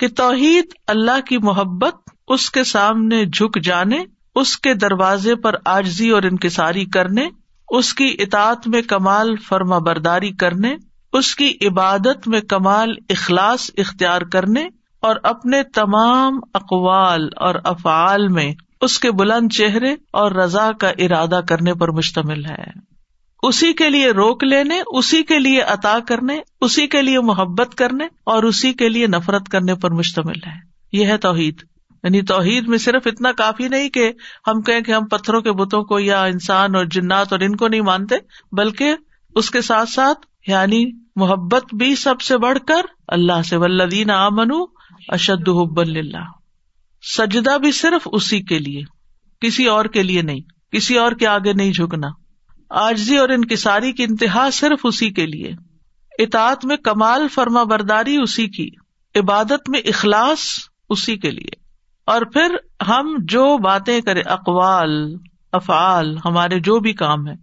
[0.00, 3.98] کہ توحید اللہ کی محبت، اس کے سامنے جھک جانے،
[4.34, 7.28] اس کے دروازے پر آجزی اور انکساری کرنے،
[7.68, 10.74] اس کی اطاط میں کمال فرما برداری کرنے،
[11.12, 14.66] اس کی عبادت میں کمال اخلاص اختیار کرنے
[15.02, 21.40] اور اپنے تمام اقوال اور افعال میں اس کے بلند چہرے اور رضا کا ارادہ
[21.48, 22.90] کرنے پر مشتمل ہے۔
[23.42, 28.04] اسی کے لیے روک لینے، اسی کے لیے عطا کرنے، اسی کے لیے محبت کرنے
[28.24, 30.52] اور اسی کے لیے نفرت کرنے پر مشتمل ہے۔
[30.92, 31.62] یہ ہے توحید۔
[32.02, 34.12] یعنی توحید میں صرف اتنا کافی نہیں کہ
[34.46, 37.68] ہم کہیں کہ ہم پتھروں کے بتوں کو یا انسان اور جنات اور ان کو
[37.68, 38.14] نہیں مانتے،
[38.52, 38.94] بلکہ
[39.34, 40.84] اس کے ساتھ ساتھ یعنی
[41.16, 44.28] محبت بھی سب سے بڑھ کر اللہ سے ولدین آ
[45.08, 46.39] اشد حب اللہ
[47.02, 48.80] سجدہ بھی صرف اسی کے لیے،
[49.40, 50.40] کسی اور کے لیے نہیں،
[50.72, 52.08] کسی اور کے آگے نہیں جھکنا۔
[52.70, 55.50] آجزی اور انکساری کی انتہا صرف اسی کے لیے۔
[56.18, 58.70] اطاعت میں کمال فرما برداری اسی کی،
[59.14, 60.40] عبادت میں اخلاص
[60.88, 61.60] اسی کے لیے۔
[62.04, 62.56] اور پھر
[62.88, 65.14] ہم جو باتیں کرے اقوال،
[65.52, 67.34] افعال، ہمارے جو بھی کام ہے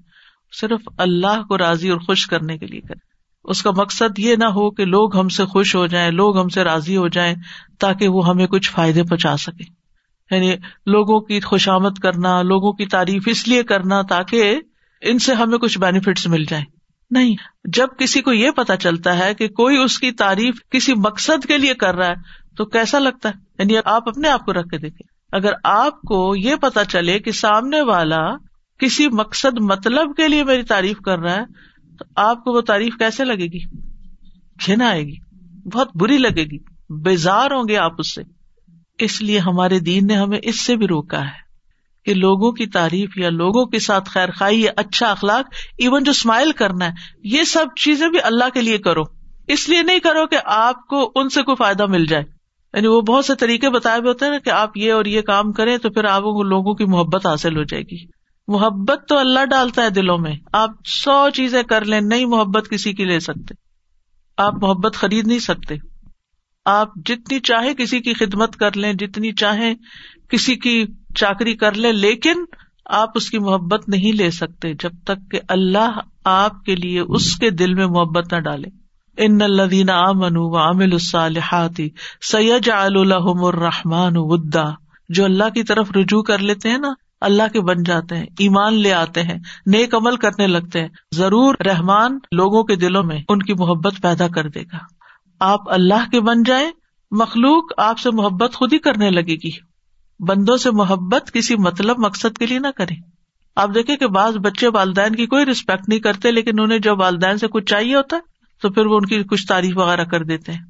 [0.61, 3.06] صرف اللہ کو راضی اور خوش کرنے کے لیے کرے
[3.47, 6.49] اس کا مقصد یہ نہ ہو کہ لوگ ہم سے خوش ہو جائیں، لوگ ہم
[6.49, 7.35] سے راضی ہو جائیں
[7.79, 9.63] تاکہ وہ ہمیں کچھ فائدے پہنچا سکے۔
[10.35, 10.55] یعنی
[10.85, 14.59] لوگوں کی خوشامد کرنا، لوگوں کی تعریف اس لیے کرنا تاکہ
[15.01, 16.65] ان سے ہمیں کچھ بینیفٹس مل جائیں۔
[17.11, 21.45] نہیں، جب کسی کو یہ پتا چلتا ہے کہ کوئی اس کی تعریف کسی مقصد
[21.45, 22.15] کے لیے کر رہا ہے،
[22.57, 26.35] تو کیسا لگتا ہے؟ یعنی آپ اپنے آپ کو رکھ کے دیکھیں۔ اگر آپ کو
[26.35, 28.37] یہ پتا چلے کہ سامنے والا
[28.79, 32.95] کسی مقصد مطلب کے لیے میری تعریف کر رہا ہے تو آپ کو وہ تعریف
[32.99, 33.59] کیسے لگے گی؟
[34.65, 35.15] گھن آئے گی،
[35.73, 36.57] بہت بری لگے گی،
[36.89, 38.21] بیزار ہوں گے آپ اس سے۔
[38.99, 41.47] اس لیے ہمارے دین نے ہمیں اس سے بھی روکا ہے
[42.05, 45.45] کہ لوگوں کی تعریف یا لوگوں کے ساتھ خیر خائی یا اچھا اخلاق
[45.77, 46.91] ایون جو اسمائل کرنا ہے،
[47.23, 49.01] یہ سب چیزیں بھی اللہ کے لیے کرو۔
[49.47, 52.23] اس لیے نہیں کرو کہ آپ کو ان سے کوئی فائدہ مل جائے۔
[52.73, 55.21] یعنی وہ بہت سے طریقے بتائے ہوئے ہوتے ہیں نا کہ آپ یہ اور یہ
[55.21, 58.16] کام کریں تو پھر آپ کو لوگوں کی محبت حاصل ہو جائے گی۔
[58.47, 62.93] محبت تو اللہ ڈالتا ہے دلوں میں۔ آپ سو چیزیں کر لیں، نئی محبت کسی
[62.93, 63.55] کی لے سکتے۔
[64.37, 65.75] آپ محبت خرید نہیں سکتے۔
[66.65, 69.75] آپ جتنی چاہے کسی کی خدمت کر لیں، جتنی چاہیں
[70.29, 72.33] کسی کی چاکری کر لیں، لیکن
[72.85, 77.35] آپ اس کی محبت نہیں لے سکتے جب تک کہ اللہ آپ کے لیے اس
[77.35, 81.89] کے دل میں محبت نہ ڈالے۔ ان الدین امن و عامل الصالحاتی
[82.21, 84.65] سید الحم الرحمان ودا
[85.09, 88.73] جو اللہ کی طرف رجوع کر لیتے ہیں نا اللہ کے بن جاتے ہیں، ایمان
[88.73, 93.41] لے آتے ہیں، نیک عمل کرنے لگتے ہیں۔ ضرور رحمان لوگوں کے دلوں میں ان
[93.41, 94.77] کی محبت پیدا کر دے گا۔
[95.39, 96.71] آپ اللہ کے بن جائیں،
[97.11, 99.51] مخلوق آپ سے محبت خود ہی کرنے لگے گی۔
[100.19, 102.95] بندوں سے محبت کسی مطلب مقصد کے لیے نہ کرے
[103.55, 107.37] آپ دیکھیں کہ بعض بچے والدین کی کوئی ریسپیکٹ نہیں کرتے، لیکن انہیں جب والدین
[107.37, 108.21] سے کچھ چاہیے ہوتا ہے،
[108.61, 110.61] تو پھر وہ ان کی کچھ تعریف وغیرہ کر دیتے ہیں۔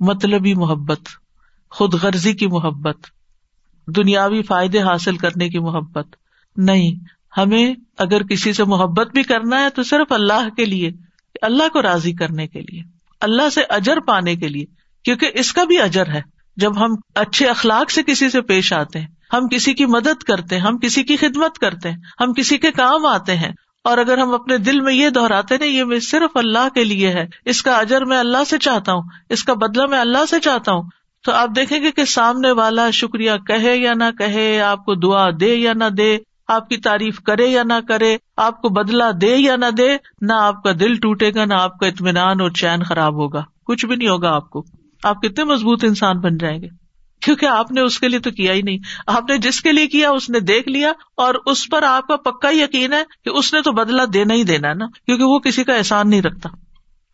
[0.00, 1.00] مطلبی محبت،
[1.70, 2.96] خود غرضی کی محبت۔
[3.88, 6.16] دنیاوی فائدے حاصل کرنے کی محبت
[6.56, 6.94] نہیں
[7.36, 10.90] ہمیں اگر کسی سے محبت بھی کرنا ہے تو صرف اللہ کے لیے،
[11.42, 12.82] اللہ کو راضی کرنے کے لیے،
[13.20, 14.64] اللہ سے اجر پانے کے لیے،
[15.04, 16.20] کیونکہ اس کا بھی اجر ہے۔
[16.56, 20.56] جب ہم اچھے اخلاق سے کسی سے پیش آتے ہیں، ہم کسی کی مدد کرتے
[20.56, 23.52] ہیں، ہم کسی کی خدمت کرتے ہیں، ہم کسی کے کام آتے ہیں،
[23.84, 27.08] اور اگر ہم اپنے دل میں یہ دہراتے نا یہ میں صرف اللہ کے لیے
[27.08, 30.40] ہے، اس کا اجر میں اللہ سے چاہتا ہوں، اس کا بدلا میں اللہ سے
[30.40, 30.82] چاہتا ہوں
[31.22, 35.26] تو آپ دیکھیں گے کہ سامنے والا شکریہ کہے یا نہ کہے، آپ کو دعا
[35.40, 39.36] دے یا نہ دے، آپ کی تعریف کرے یا نہ کرے، آپ کو بدلا دے
[39.36, 42.82] یا نہ دے، نہ آپ کا دل ٹوٹے گا، نہ آپ کا اطمینان اور چین
[42.82, 44.64] خراب ہوگا۔ کچھ بھی نہیں ہوگا آپ کو۔
[45.04, 46.68] آپ کتنے مضبوط انسان بن جائیں گے۔
[47.20, 49.86] کیونکہ آپ نے اس کے لیے تو کیا ہی نہیں۔ آپ نے جس کے لیے
[49.86, 53.54] کیا، اس نے دیکھ لیا اور اس پر آپ کا پکا یقین ہے کہ اس
[53.54, 56.48] نے تو بدلا دینا ہی دینا نا، کیونکہ وہ کسی کا احسان نہیں رکھتا۔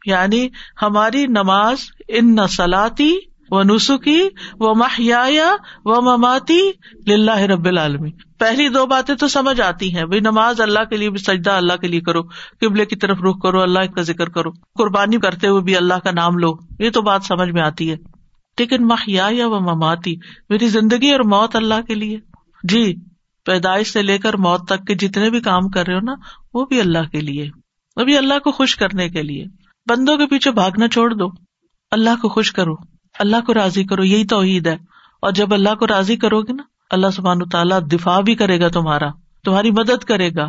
[0.07, 0.49] یعنی
[0.83, 3.17] ہماری نماز ان نسلاتی
[3.51, 4.29] و نسخی
[4.61, 6.71] و محیا و مماتی
[7.07, 11.11] لاہ رب العالمی پہلی دو باتیں تو سمجھ آتی ہیں۔ بھائی نماز اللہ کے لیے
[11.11, 12.23] بھی سجدہ اللہ کے لیے کرو،
[12.61, 16.11] قبلے کی طرف رخ کرو، اللہ کا ذکر کرو۔ قربانی کرتے ہوئے بھی اللہ کا
[16.11, 17.97] نام لو، یہ تو بات سمجھ میں آتی ہے۔
[18.59, 20.17] لیکن محیا یا وہ مماتی،
[20.49, 22.19] میری زندگی اور موت اللہ کے لیے۔
[22.63, 22.95] جی
[23.45, 26.15] پیدائش سے لے کر موت تک کے جتنے بھی کام کر رہے ہو نا،
[26.55, 27.51] وہ بھی اللہ کے لیے۔
[27.97, 29.45] وہ بھی اللہ کو خوش کرنے کے لیے۔
[29.87, 31.27] بندوں کے پیچھے بھاگنا چھوڑ دو۔
[31.91, 34.77] اللہ کو خوش کرو۔ اللہ کو راضی کرو، یہی توحید ہے۔
[35.23, 38.69] اور جب اللہ کو راضی کرو گے نا، اللہ سبحان تعالیٰ دفاع بھی کرے گا
[38.69, 39.07] تمہارا،
[39.45, 40.47] تمہاری مدد کرے گا۔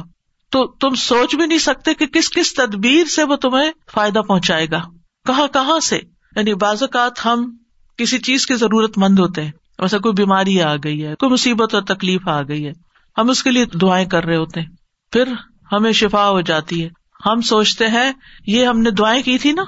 [0.51, 4.67] تو تم سوچ بھی نہیں سکتے کہ کس کس تدبیر سے وہ تمہیں فائدہ پہنچائے
[4.71, 4.81] گا۔
[5.25, 5.99] کہاں کہاں سے؟
[6.35, 7.57] یعنی بعض اوقات ہم
[7.97, 11.73] کسی چیز کی ضرورت مند ہوتے ہیں۔ ویسے کوئی بیماری آ گئی ہے، کوئی مصیبت
[11.73, 12.71] اور تکلیف آ گئی ہے،
[13.17, 14.67] ہم اس کے لیے دعائیں کر رہے ہوتے ہیں۔
[15.11, 15.33] پھر
[15.71, 16.89] ہمیں شفا ہو جاتی ہے۔
[17.25, 18.11] ہم سوچتے ہیں،
[18.47, 19.63] یہ ہم نے دعائیں کی تھی نا،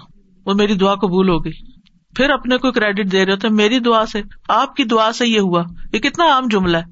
[0.46, 1.71] وہ میری دعا قبول ہو گئی۔
[2.15, 5.39] پھر اپنے کو کریڈٹ دے رہے ہوتے میری دعا سے، آپ کی دعا سے یہ
[5.39, 6.84] ہوا۔ یہ کتنا عام جملہ ہے۔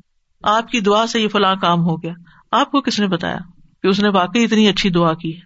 [0.44, 2.14] آپ کی دعا سے یہ فلاں کام ہو گیا۔
[2.52, 3.38] آپ کو کس نے بتایا
[3.84, 5.42] کہ اس نے واقعی اتنی اچھی دعا کی ہے؟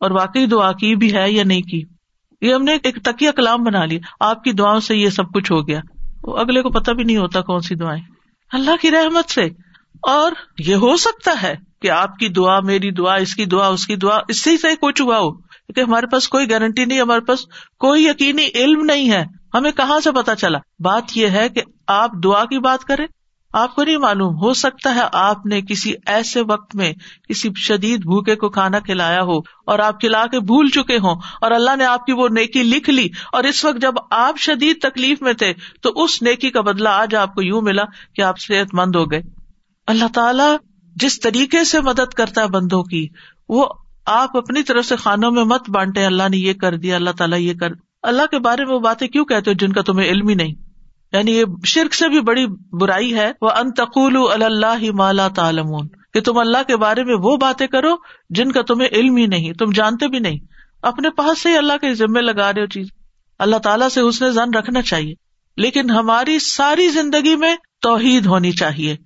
[0.00, 1.82] اور واقعی دعا کی بھی ہے یا نہیں کی؟
[2.40, 5.52] یہ ہم نے ایک تکیا کلام بنا لیا۔ آپ کی دعاؤں سے یہ سب کچھ
[5.52, 5.80] ہو گیا۔
[6.22, 8.02] وہ اگلے کو پتا بھی نہیں ہوتا کون سی دعائیں۔
[8.52, 9.44] اللہ کی رحمت سے۔
[10.02, 13.86] اور یہ ہو سکتا ہے کہ آپ کی دعا، میری دعا، اس کی دعا، اس
[13.86, 14.50] کی دعا، اس سے
[14.82, 17.44] کچھ ہوا ہو۔ کیونکہ ہمارے پاس کوئی گارنٹی نہیں، ہمارے پاس
[17.78, 22.10] کوئی یقینی علم نہیں ہے۔ ہمیں کہاں سے پتا چلا؟ بات یہ ہے کہ آپ
[22.24, 23.06] دعا کی بات کریں۔
[23.52, 26.92] آپ کو نہیں معلوم، ہو سکتا ہے آپ نے کسی ایسے وقت میں
[27.28, 31.50] کسی شدید بھوکے کو کھانا کھلایا ہو اور آپ کھلا کے بھول چکے ہوں اور
[31.50, 35.22] اللہ نے آپ کی وہ نیکی لکھ لی اور اس وقت جب آپ شدید تکلیف
[35.22, 35.52] میں تھے
[35.82, 39.10] تو اس نیکی کا بدلا آج آپ کو یوں ملا کہ آپ صحت مند ہو
[39.10, 39.22] گئے۔
[39.86, 40.56] اللہ تعالی
[40.96, 43.08] جس طریقے سے مدد کرتا ہے بندوں کی،
[43.48, 43.66] وہ
[44.08, 47.38] آپ اپنی طرف سے خانوں میں مت بانٹے اللہ نے یہ کر دیا، اللہ تعالیٰ
[47.38, 47.68] یہ کر۔
[48.02, 50.54] اللہ کے بارے میں وہ باتیں کیوں کہتے ہو جن کا تمہیں علم ہی نہیں؟
[51.12, 56.38] یعنی یہ شرک سے بھی بڑی برائی ہے۔ وہ انتقول اللہ مالا تعالمون کہ تم
[56.38, 57.88] اللہ کے بارے میں وہ باتیں کرو
[58.30, 60.38] جن کا تمہیں علم ہی نہیں، تم جانتے بھی نہیں۔
[60.82, 62.86] اپنے پاس سے ہی اللہ کے ذمے لگا رہے ہو چیز۔
[63.38, 65.14] اللہ تعالیٰ سے اس نے زن رکھنا چاہیے۔
[65.56, 68.96] لیکن ہماری ساری زندگی میں توحید ہونی چاہیے۔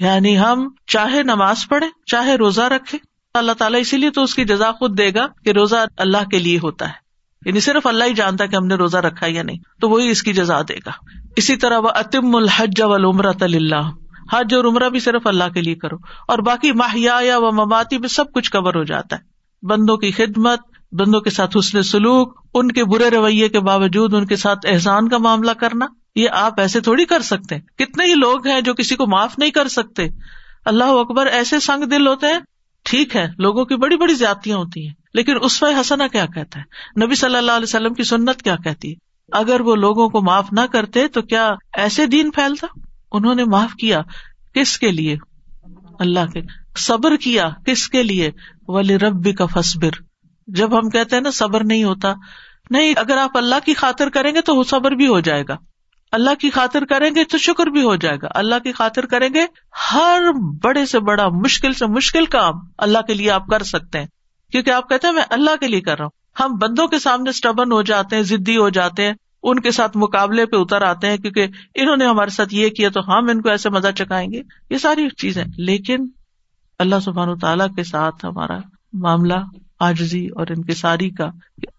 [0.00, 2.98] یعنی ہم چاہے نماز پڑھے چاہے روزہ رکھے
[3.38, 6.38] اللہ تعالیٰ اسی لیے تو اس کی جزا خود دے گا کہ روزہ اللہ کے
[6.38, 7.08] لیے ہوتا ہے۔
[7.46, 10.10] یعنی صرف اللہ ہی جانتا ہے کہ ہم نے روزہ رکھا یا نہیں، تو وہی
[10.10, 10.90] اس کی جزا دے گا۔
[11.36, 13.90] اسی طرح وہ اتم الحج والعمرۃ اللہ
[14.32, 15.96] حج اور عمرہ بھی صرف اللہ کے لیے کرو۔
[16.28, 19.20] اور باقی ماہیا یا و مماتی میں سب کچھ کور ہو جاتا ہے۔
[19.66, 20.58] بندوں کی خدمت،
[20.92, 25.08] بندوں کے ساتھ حسن سلوک، ان کے برے رویے کے باوجود ان کے ساتھ احسان
[25.08, 28.74] کا معاملہ کرنا، یہ آپ ایسے تھوڑی کر سکتے ہیں۔ کتنے ہی لوگ ہیں جو
[28.74, 30.08] کسی کو معاف نہیں کر سکتے۔
[30.64, 32.40] اللہ اکبر ایسے سنگ دل ہوتے ہیں
[32.88, 36.60] ٹھیک ہے، لوگوں کی بڑی بڑی زیادتیاں ہوتی ہیں، لیکن اس وقت حسنا کیا کہتا
[36.60, 38.94] ہے؟ نبی صلی اللہ علیہ وسلم کی سنت کیا کہتی ہے؟
[39.32, 42.66] اگر وہ لوگوں کو معاف نہ کرتے تو کیا ایسے دین پھیلتا؟
[43.12, 44.00] انہوں نے معاف کیا
[44.54, 45.16] کس کے لیے؟
[45.98, 46.40] اللہ کے۔
[46.76, 48.30] صبر کیا کس کے لیے؟
[48.68, 49.90] ولی ربی کا فصبر
[50.46, 52.14] جب ہم کہتے ہیں نا، صبر نہیں ہوتا،
[52.70, 55.56] نہیں، اگر آپ اللہ کی خاطر کریں گے تو وہ صبر بھی ہو جائے گا۔
[56.12, 59.28] اللہ کی خاطر کریں گے تو شکر بھی ہو جائے گا۔ اللہ کی خاطر کریں
[59.34, 59.40] گے
[59.92, 60.22] ہر
[60.62, 64.06] بڑے سے بڑا، مشکل سے مشکل کام اللہ کے لیے آپ کر سکتے ہیں۔
[64.52, 67.30] کیونکہ آپ کہتے ہیں، میں اللہ کے لیے کر رہا ہوں۔ ہم بندوں کے سامنے
[67.30, 71.06] اسٹبن ہو جاتے ہیں ضدی ہو جاتے ہیں، ان کے ساتھ مقابلے پہ اتر آتے
[71.06, 74.32] ہیں، کیونکہ انہوں نے ہمارے ساتھ یہ کیا تو ہم ان کو ایسے مزہ چکائیں
[74.32, 76.06] گے۔ یہ ساری چیزیں۔ لیکن
[76.78, 78.58] اللہ سبحان تعالیٰ کے ساتھ ہمارا
[78.92, 79.34] معاملہ
[79.78, 81.30] آجزی اور ان کی ساری کا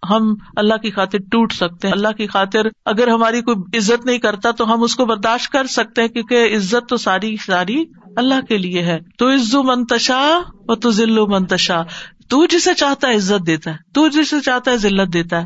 [0.10, 4.18] ہم اللہ کی خاطر ٹوٹ سکتے ہیں۔ اللہ کی خاطر اگر ہماری کوئی عزت نہیں
[4.18, 7.86] کرتا تو ہم اس کو برداشت کر سکتے ہیں کیونکہ عزت تو ساری ساری
[8.16, 11.82] اللہ کے لیے ہے۔ تو عزو منتشا و تو ذلو منتشا
[12.30, 15.46] تو جسے چاہتا ہے عزت دیتا ہے، تو جسے چاہتا ہے ذلت دیتا ہے۔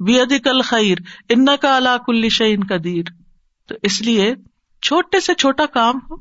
[0.00, 3.02] بے کل خیر ان کا اللہ کل شعین قدیر۔
[3.68, 4.34] تو اس لیے
[4.82, 6.16] چھوٹے سے چھوٹا کام ہو۔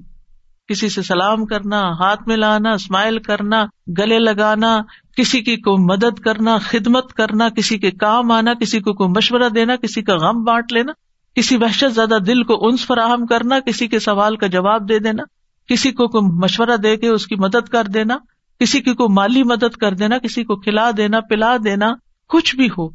[0.68, 3.66] کسی سے سلام کرنا، ہاتھ میں لانا اسمائل کرنا،
[3.98, 4.82] گلے لگانا
[5.18, 9.50] کسی کی کو مدد کرنا، خدمت کرنا، کسی کے کام آنا، کسی کو کوئی مشورہ
[9.50, 10.92] دینا، کسی کا غم بانٹ لینا،
[11.36, 15.24] کسی وحشت زیادہ دل کو انس فراہم کرنا، کسی کے سوال کا جواب دے دینا،
[15.68, 18.18] کسی کو کوئی مشورہ دے کے اس کی مدد کر دینا،
[18.60, 21.94] کسی کی کو مالی مدد کر دینا، کسی کو کھلا دینا، پلا دینا،
[22.30, 22.90] کچھ بھی ہو،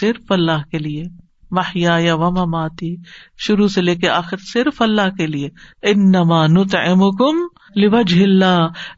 [0.00, 1.25] صرف اللہ کے لیے۔
[1.56, 2.96] ماہیا یا وما ماتی
[3.38, 5.48] شروع سے لے کے آخر صرف اللہ کے لیے۔
[5.82, 6.54] ان نمان
[7.10, 7.36] کم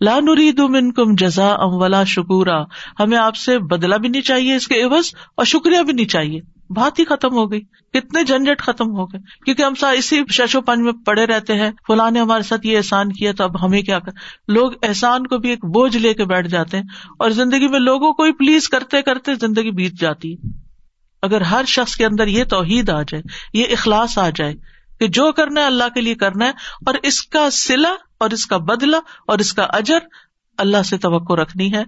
[0.00, 2.62] لا نرید منکم جزا ام ولا شکورا۔
[3.00, 6.40] ہمیں آپ سے بدلا بھی نہیں چاہیے اس کے عوض اور شکریہ بھی نہیں چاہیے۔
[6.70, 7.60] بات ہی ختم ہو گئی۔
[7.92, 11.70] کتنے جھنجٹ ختم ہو گئے۔ کیونکہ ہم سا اسی ششو پنج میں پڑے رہتے ہیں۔
[11.88, 14.12] فلاں نے ہمارے ساتھ یہ احسان کیا تو اب ہمیں کیا کر
[14.48, 16.84] لوگ احسان کو بھی ایک بوجھ لے کے بیٹھ جاتے ہیں
[17.18, 20.36] اور زندگی میں لوگوں کو ہی پلیز کرتے کرتے زندگی بیت جاتی۔
[21.22, 23.22] اگر ہر شخص کے اندر یہ توحید آ جائے،
[23.54, 24.54] یہ اخلاص آ جائے
[25.00, 26.50] کہ جو کرنا ہے اللہ کے لیے کرنا ہے،
[26.86, 30.06] اور اس کا سلا اور اس کا بدلا اور اس کا اجر
[30.58, 31.82] اللہ سے توقع رکھنی ہے،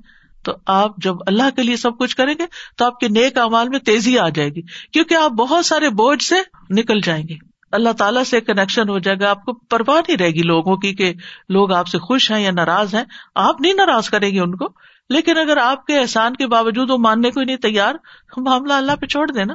[0.45, 2.45] تو آپ جب اللہ کے لیے سب کچھ کریں گے
[2.79, 4.63] تو آپ کے نیک امال میں تیزی آ جائے گی،
[4.93, 6.37] کیونکہ آپ بہت سارے بوجھ سے
[6.71, 7.35] نکل جائیں گے۔
[7.73, 10.95] اللہ تعالیٰ سے کنیکشن ہو جائے گا، آپ کو پرواہ نہیں رہے گی لوگوں کی
[10.95, 11.13] کہ
[11.49, 14.69] لوگ آپ سے خوش ہیں یا ناراض ہیں، آپ نہیں ناراض کریں گے ان کو۔
[15.11, 17.95] لیکن اگر آپ کے احسان کے باوجود وہ ماننے کو ہی نہیں تیار
[18.37, 19.55] معاملہ اللہ پہ چھوڑ دینا۔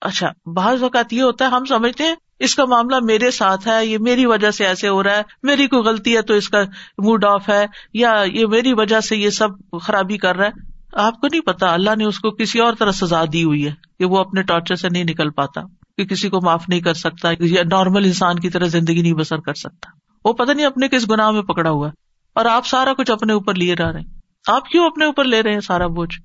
[0.00, 3.86] اچھا بعض اوقات یہ ہوتا ہے، ہم سمجھتے ہیں اس کا معاملہ میرے ساتھ ہے،
[3.86, 6.62] یہ میری وجہ سے ایسے ہو رہا ہے، میری کوئی غلطی ہے تو اس کا
[6.98, 9.48] موڈ آف ہے، یا یہ میری وجہ سے یہ سب
[9.82, 10.50] خرابی کر رہا ہے۔
[10.92, 13.74] آپ کو نہیں پتا، اللہ نے اس کو کسی اور طرح سزا دی ہوئی ہے
[13.98, 15.60] کہ وہ اپنے ٹارچر سے نہیں نکل پاتا،
[15.96, 19.38] کہ کسی کو معاف نہیں کر سکتا، یا نارمل انسان کی طرح زندگی نہیں بسر
[19.38, 19.90] کر سکتا۔
[20.24, 21.92] وہ پتا نہیں اپنے کس گناہ میں پکڑا ہوا ہے۔
[22.34, 25.42] اور آپ سارا کچھ اپنے اوپر لیے رہ رہے ہیں۔ آپ کیوں اپنے اوپر لے
[25.42, 26.20] رہے ہیں سارا بوجھ؟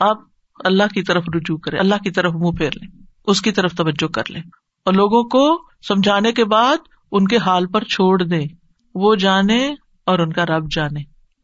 [0.00, 0.16] آپ
[0.64, 2.88] اللہ کی طرف رجوع کریں، اللہ کی طرف منہ پھیر لیں،
[3.24, 4.42] اس کی طرف توجہ کر لیں۔
[4.84, 6.76] اور لوگوں کو سمجھانے کے بعد
[7.12, 8.46] ان کے حال پر چھوڑ دیں۔
[8.94, 9.74] وہ جانے
[10.06, 11.00] اور ان کا رب جانے۔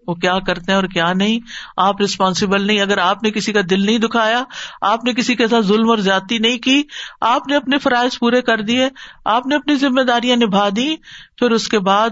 [0.07, 1.39] وہ کیا کرتے ہیں اور کیا نہیں؟
[1.77, 4.43] آپ ریسپانسبل نہیں۔ اگر آپ نے کسی کا دل نہیں دکھایا،
[4.81, 6.83] آپ نے کسی کے ساتھ ظلم اور زیادتی نہیں کی،
[7.21, 8.89] آپ نے اپنے فرائض پورے کر دیے،
[9.25, 10.97] آپ نے اپنی ذمہ داریاں نبھا دی
[11.37, 12.11] پھر اس کے بعد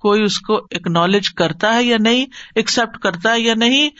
[0.00, 3.90] کوئی اس کو اکنالج کرتا ہے یا نہیں ایکسپٹ کرتا ہے یا نہیں،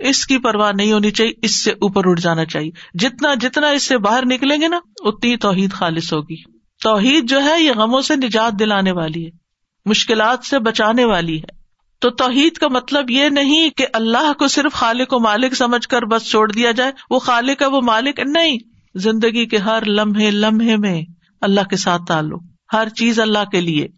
[0.00, 3.82] اس کی پرواہ نہیں ہونی چاہیے، اس سے اوپر اٹھ جانا چاہیے۔ جتنا جتنا اس
[3.82, 6.36] سے باہر نکلیں گے نا، اتنی توحید خالص ہوگی۔
[6.82, 9.30] توحید جو ہے، یہ غموں سے نجات دلانے والی ہے،
[9.84, 11.62] مشکلات سے بچانے والی ہے۔
[11.98, 16.02] تو توحید کا مطلب یہ نہیں کہ اللہ کو صرف خالق و مالک سمجھ کر
[16.02, 18.58] بس چھوڑ دیا جائے، وہ خالق ہے، وہ مالک نہیں۔
[18.94, 21.02] زندگی کے ہر لمحے لمحے میں
[21.40, 23.88] اللہ کے ساتھ تعلق، ہر چیز اللہ کے لیے۔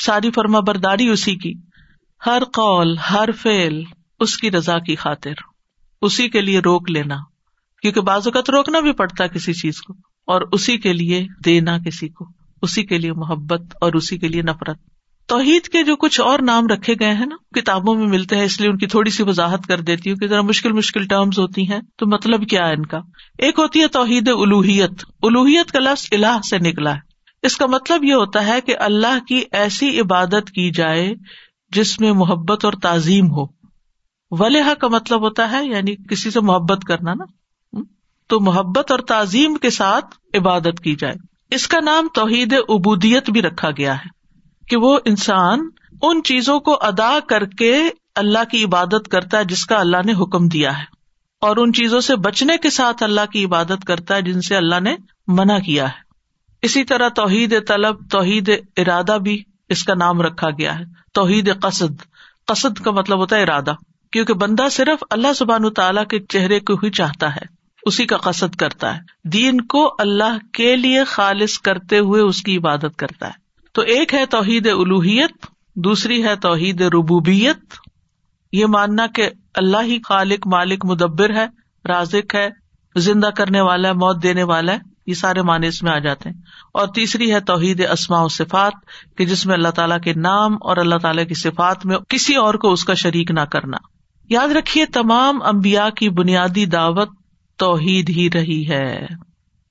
[0.00, 1.52] ساری فرما برداری اسی کی۔
[2.26, 3.84] ہر قول، ہر فیل
[4.20, 5.32] اس کی رضا کی خاطر۔
[6.02, 7.16] اسی کے لیے روک لینا۔
[7.82, 9.92] کیونکہ بعض اوقات روکنا بھی پڑتا ہے کسی چیز کو۔
[10.26, 12.24] اور اسی کے لیے دینا کسی کو۔
[12.62, 14.78] اسی کے لیے محبت اور اسی کے لیے نفرت۔
[15.26, 18.60] توحید کے جو کچھ اور نام رکھے گئے ہیں نا، کتابوں میں ملتے ہیں، اس
[18.60, 21.72] لیے ان کی تھوڑی سی وضاحت کر دیتی ہوں کہ ذرا مشکل مشکل ٹرمز ہوتی
[21.72, 22.98] ہیں، تو مطلب کیا ہے ان کا؟
[23.38, 27.09] ایک ہوتی ہے توحید الوحیت الوحیت کا لفظ الہ سے نکلا ہے۔
[27.42, 31.12] اس کا مطلب یہ ہوتا ہے کہ اللہ کی ایسی عبادت کی جائے
[31.70, 33.44] جس میں محبت اور تعظیم ہو۔
[34.30, 37.24] ولیحا کا مطلب ہوتا ہے یعنی کسی سے محبت کرنا نا۔
[38.28, 41.14] تو محبت اور تعظیم کے ساتھ عبادت کی جائے۔
[41.50, 44.08] اس کا نام توحید ابودیت بھی رکھا گیا ہے
[44.68, 45.68] کہ وہ انسان
[46.02, 47.82] ان چیزوں کو ادا کر کے
[48.14, 50.84] اللہ کی عبادت کرتا ہے جس کا اللہ نے حکم دیا ہے۔
[51.40, 54.80] اور ان چیزوں سے بچنے کے ساتھ اللہ کی عبادت کرتا ہے جن سے اللہ
[54.80, 56.09] نے منع کیا ہے۔
[56.62, 62.02] اسی طرح توحید طلب، توحید ارادہ بھی اس کا نام رکھا گیا ہے۔ توحید قصد
[62.46, 63.72] قصد کا مطلب ہوتا ہے ارادہ،
[64.12, 67.46] کیونکہ بندہ صرف اللہ سبحان تعالیٰ کے چہرے کو ہی چاہتا ہے،
[67.82, 72.56] اسی کا قصد کرتا ہے۔ دین کو اللہ کے لیے خالص کرتے ہوئے اس کی
[72.56, 73.32] عبادت کرتا ہے۔
[73.72, 77.58] تو ایک ہے توحید الوحیت، دوسری ہے توحید ربوبیت۔
[78.52, 81.46] یہ ماننا کہ اللہ ہی خالق، مالک، مدبر ہے،
[81.88, 82.48] رازق ہے،
[82.96, 86.30] زندہ کرنے والا ہے، موت دینے والا ہے۔ یہ سارے معنی اس میں آ جاتے
[86.30, 86.36] ہیں۔
[86.74, 88.72] اور تیسری ہے توحید اسماء و صفات،
[89.18, 92.54] کہ جس میں اللہ تعالیٰ کے نام اور اللہ تعالیٰ کی صفات میں کسی اور
[92.54, 93.76] کو اس کا شریک نہ کرنا۔
[94.30, 97.08] یاد رکھیے، تمام امبیا کی بنیادی دعوت
[97.58, 99.06] توحید ہی رہی ہے۔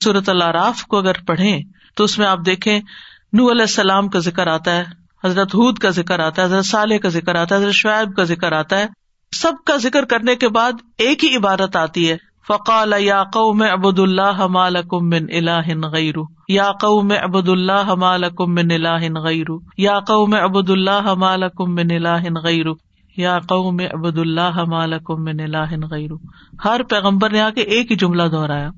[0.04, 1.60] صورت اللہ راف کو اگر پڑھیں
[1.96, 2.80] تو اس میں آپ دیکھیں
[3.34, 4.84] نو علیہ السلام کا ذکر آتا ہے،
[5.24, 8.24] حضرت حود کا ذکر آتا ہے، حضرت صالح کا ذکر آتا ہے، حضرت شعیب کا
[8.24, 8.88] ذکر آتا ہے۔
[9.36, 14.00] سب کا ذکر کرنے کے بعد ایک ہی عبارت آتی ہے۔ فقال، یا قوم ابد
[14.00, 16.16] اللہ مالکم من الہ غیر
[16.48, 22.40] یا قوم ابد اللہ مالکم من الہ غیر یا قوم ابد اللہ مالکم من الہ
[22.44, 22.66] غیر
[23.18, 26.12] یا قوم ابد اللہ مالکم من الہ غیر
[26.66, 28.70] ہر پیغمبر نے آ کے ایک ہی جملہ دہرایا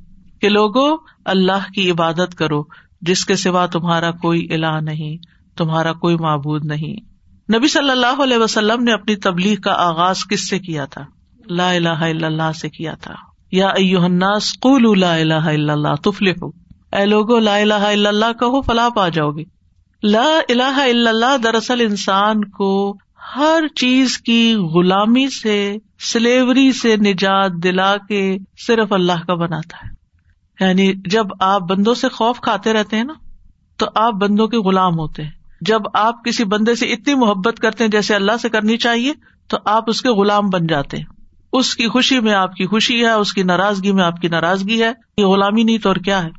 [0.41, 2.63] کہ لوگوں اللہ کی عبادت کرو،
[3.01, 5.17] جس کے سوا تمہارا کوئی الہ نہیں،
[5.57, 6.95] تمہارا کوئی معبود نہیں۔
[7.57, 11.05] نبی صلی اللہ علیہ وسلم نے اپنی تبلیغ کا آغاز کس سے کیا تھا؟
[11.49, 16.97] لا الہ الا اللہ سے کیا تھا۔ یا الناس قولوا لا الہ الا اللہ تفلحوا
[16.97, 19.43] اے لوگو، لا الہ الا اللہ کہو فلاح پا جاؤ گے۔
[20.03, 22.97] لا الہ الا اللہ دراصل انسان کو
[23.35, 28.37] ہر چیز کی غلامی سے، سلیوری سے نجات دلا کے
[28.67, 30.01] صرف اللہ کا بناتا ہے۔
[30.65, 33.13] یعنی جب آپ بندوں سے خوف کھاتے رہتے ہیں نا،
[33.77, 37.83] تو آپ بندوں کے غلام ہوتے ہیں۔ جب آپ کسی بندے سے اتنی محبت کرتے
[37.83, 39.13] ہیں جیسے اللہ سے کرنی چاہیے،
[39.47, 41.20] تو آپ اس کے غلام بن جاتے ہیں۔
[41.53, 44.83] اس کی خوشی میں آپ کی خوشی ہے، اس کی ناراضگی میں آپ کی ناراضگی
[44.83, 46.29] ہے، یہ غلامی نہیں تو اور کیا ہے؟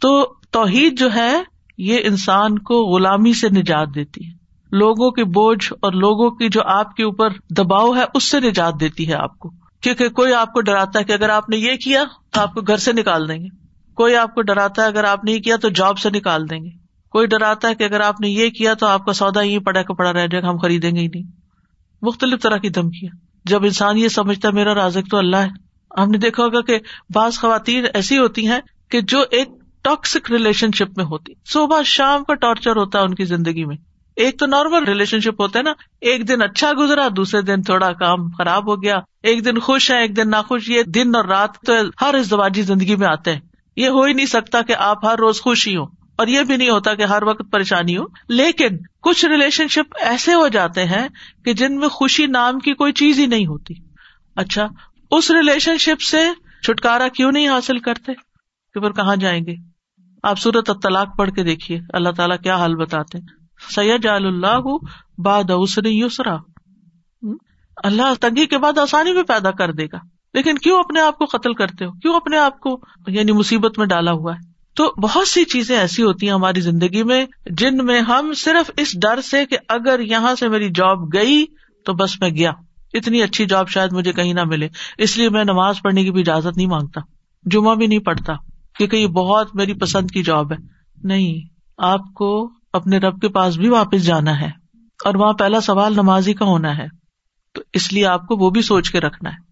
[0.00, 1.42] تو توحید جو ہے،
[1.78, 4.32] یہ انسان کو غلامی سے نجات دیتی ہے۔
[4.72, 8.80] لوگوں کے بوجھ اور لوگوں کی جو آپ کے اوپر دباؤ ہے، اس سے نجات
[8.80, 11.76] دیتی ہے آپ کو۔ کیونکہ کوئی آپ کو ڈراتا ہے کہ اگر آپ نے یہ
[11.76, 13.48] کیا، تو آپ کو گھر سے نکال دیں گے۔
[13.94, 16.58] کوئی آپ کو ڈراتا ہے، اگر آپ نے یہ کیا، تو جاب سے نکال دیں
[16.58, 16.70] گے۔
[17.10, 19.82] کوئی ڈراتا ہے کہ اگر آپ نے یہ کیا، تو آپ کا سودا یہ پڑا
[19.82, 21.22] کا پڑا رہ جائے گا، ہم خریدیں گے ہی نہیں۔
[22.02, 25.48] مختلف طرح کی دھمکیاں۔ جب انسان یہ سمجھتا ہے میرا رازق تو اللہ ہے،
[25.98, 26.78] ہم نے دیکھا ہوگا کہ
[27.14, 29.48] بعض خواتین ایسی ہوتی ہیں کہ جو ایک
[29.82, 33.76] ٹاکسک ریلیشن شپ میں ہوتی۔ صبح شام کا ٹارچر ہوتا ہے ان کی زندگی میں۔
[34.16, 37.92] ایک تو نارمل ریلیشن شپ ہوتا ہے نا، ایک دن اچھا گزرا، دوسرے دن تھوڑا
[37.92, 41.58] کام خراب ہو گیا، ایک دن خوش ہے ایک دن ناخوش۔ یہ دن اور رات
[41.66, 43.40] تو ہر ازدواجی زندگی میں آتے ہیں۔
[43.76, 45.86] یہ ہو ہی نہیں سکتا کہ آپ ہر روز خوش ہی ہوں۔
[46.18, 48.68] اور یہ بھی نہیں ہوتا کہ ہر وقت پریشانی ہو، لیکن
[49.02, 51.08] کچھ ریلیشن شپ ایسے ہو جاتے ہیں
[51.44, 53.74] کہ جن میں خوشی نام کی کوئی چیز ہی نہیں ہوتی۔
[54.36, 54.66] اچھا
[55.10, 56.28] اس ریلیشن شپ سے
[56.62, 58.12] چھٹکارا کیوں نہیں حاصل کرتے؟
[58.74, 59.54] کہ پھر کہاں جائیں گے؟
[60.22, 63.18] آپ سورت طلاق پڑھ کے دیکھیے، اللہ تعالیٰ کیا حال بتاتے
[63.74, 64.60] سید اللہ
[65.18, 65.44] باد
[65.84, 66.36] یسرا
[67.76, 69.98] اللہ تنگی کے بعد آسانی بھی پیدا کر دے گا۔
[70.34, 73.86] لیکن کیوں اپنے آپ کو قتل کرتے ہو؟ کیوں اپنے آپ کو یعنی مصیبت میں
[73.86, 78.00] ڈالا ہوا ہے؟ تو بہت سی چیزیں ایسی ہوتی ہیں ہماری زندگی میں جن میں
[78.00, 81.44] ہم صرف اس ڈر سے کہ اگر یہاں سے میری جاب گئی
[81.84, 82.52] تو بس میں گیا۔
[82.94, 86.20] اتنی اچھی جاب شاید مجھے کہیں نہ ملے۔ اس لیے میں نماز پڑھنے کی بھی
[86.20, 87.00] اجازت نہیں مانگتا۔
[87.44, 88.32] جمعہ بھی نہیں پڑھتا
[88.76, 90.56] کیونکہ یہ بہت میری پسند کی جاب ہے۔
[91.02, 94.50] نہیں، آپ کو اپنے رب کے پاس بھی واپس جانا ہے
[95.04, 96.86] اور وہاں پہلا سوال نمازی کا ہونا ہے۔
[97.54, 99.46] تو اس لیے آپ کو وہ بھی سوچ کے رکھنا ہے۔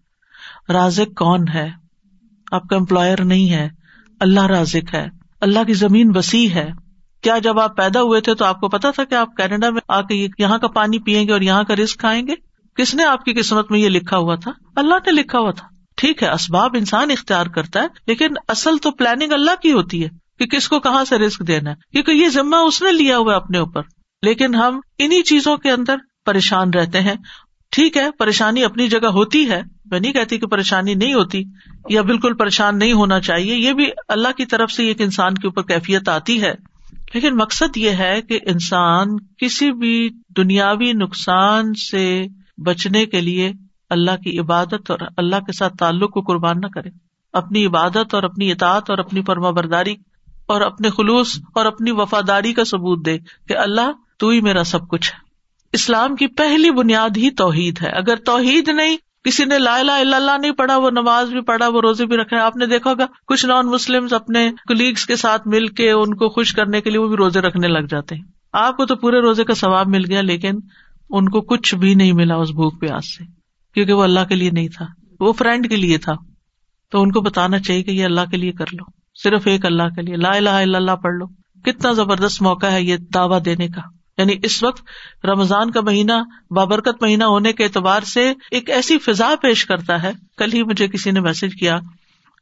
[0.73, 1.69] رازق کون ہے؟
[2.51, 3.84] آپ کا امپلائر نہیں ہے۔
[4.19, 5.07] اللہ رازق ہے،
[5.41, 6.71] اللہ کی زمین وسیع ہے۔
[7.21, 9.81] کیا جب آپ پیدا ہوئے تھے تو آپ کو پتا تھا کہ آپ کینیڈا میں
[9.87, 12.33] آ کے یہاں کا پانی پیئیں گے اور یہاں کا رسک کھائیں گے؟
[12.75, 15.67] کس نے آپ کی قسمت میں یہ لکھا ہوا تھا؟ اللہ نے لکھا ہوا تھا۔
[15.97, 20.09] ٹھیک ہے، اسباب انسان اختیار کرتا ہے، لیکن اصل تو پلاننگ اللہ کی ہوتی ہے
[20.39, 23.35] کہ کس کو کہاں سے رسک دینا ہے، کیونکہ یہ ذمہ اس نے لیا ہوا
[23.35, 23.81] اپنے اوپر۔
[24.21, 25.95] لیکن ہم انہیں چیزوں کے اندر
[26.25, 27.15] پریشان رہتے ہیں۔
[27.71, 29.61] ٹھیک ہے، پریشانی اپنی جگہ ہوتی ہے
[29.91, 31.43] میں نہیں کہتی کہ پریشانی نہیں ہوتی
[31.89, 35.47] یا بالکل پریشان نہیں ہونا چاہیے، یہ بھی اللہ کی طرف سے ایک انسان کے
[35.47, 36.53] اوپر کیفیت آتی ہے۔
[37.13, 39.07] لیکن مقصد یہ ہے کہ انسان
[39.37, 42.25] کسی بھی دنیاوی نقصان سے
[42.57, 43.51] بچنے کے لیے
[43.89, 46.89] اللہ کی عبادت اور اللہ کے ساتھ تعلق کو قربان نہ کرے۔
[47.33, 49.95] اپنی عبادت اور اپنی اطاعت اور اپنی فرما برداری
[50.47, 54.87] اور اپنے خلوص اور اپنی وفاداری کا ثبوت دے کہ اللہ تو ہی میرا سب
[54.87, 55.19] کچھ ہے۔
[55.73, 60.37] اسلام کی پہلی بنیاد ہی توحید ہے۔ اگر توحید نہیں کسی نے لا لا اللہ
[60.41, 63.45] نہیں پڑھا، وہ نماز بھی پڑھا، وہ روزے بھی رکھا آپ نے دیکھا ہوگا، کچھ
[63.45, 67.07] نان مسلم اپنے کلیگس کے ساتھ مل کے ان کو خوش کرنے کے لیے وہ
[67.07, 68.23] بھی روزے رکھنے لگ جاتے ہیں۔
[68.53, 70.53] آپ کو تو پورے روزے کا ثواب مل گیا، لیکن
[71.09, 73.23] ان کو کچھ بھی نہیں ملا اس بھوک پیاس سے،
[73.73, 74.85] کیونکہ وہ اللہ کے لیے نہیں تھا۔
[75.19, 76.13] وہ فرینڈ کے لیے تھا۔
[76.91, 78.83] تو ان کو بتانا چاہیے کہ یہ اللہ کے لیے کر لو۔
[79.23, 81.25] صرف ایک اللہ کے لیے۔ لا الہ الا اللہ پڑھ لو۔
[81.65, 84.81] کتنا زبردست موقع ہے یہ دعوی دینے کا۔ یعنی اس وقت
[85.25, 86.13] رمضان کا مہینہ،
[86.51, 90.87] بابرکت مہینہ ہونے کے اعتبار سے ایک ایسی فضا پیش کرتا ہے۔ کل ہی مجھے
[90.87, 91.79] کسی نے میسج کیا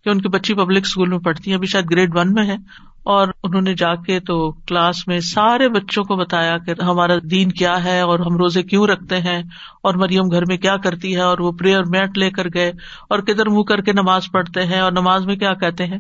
[0.03, 2.55] کہ ان کی بچی پبلک اسکول میں پڑھتی ہیں، ابھی شاید گریڈ ون میں ہے۔
[3.03, 7.51] اور انہوں نے جا کے تو کلاس میں سارے بچوں کو بتایا کہ ہمارا دین
[7.51, 9.43] کیا ہے اور ہم روزے کیوں رکھتے ہیں
[9.83, 12.71] اور مریم گھر میں کیا کرتی ہے اور وہ پریئر میٹ لے کر گئے
[13.09, 15.99] اور کدھر منہ کر کے نماز پڑھتے ہیں اور نماز میں کیا کہتے ہیں۔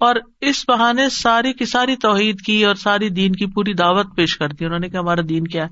[0.00, 4.36] اور اس بہانے ساری کی ساری توحید کی اور ساری دین کی پوری دعوت پیش
[4.36, 5.68] کر دی۔ انہوں نے کہ ہمارا دین کیا ہے؟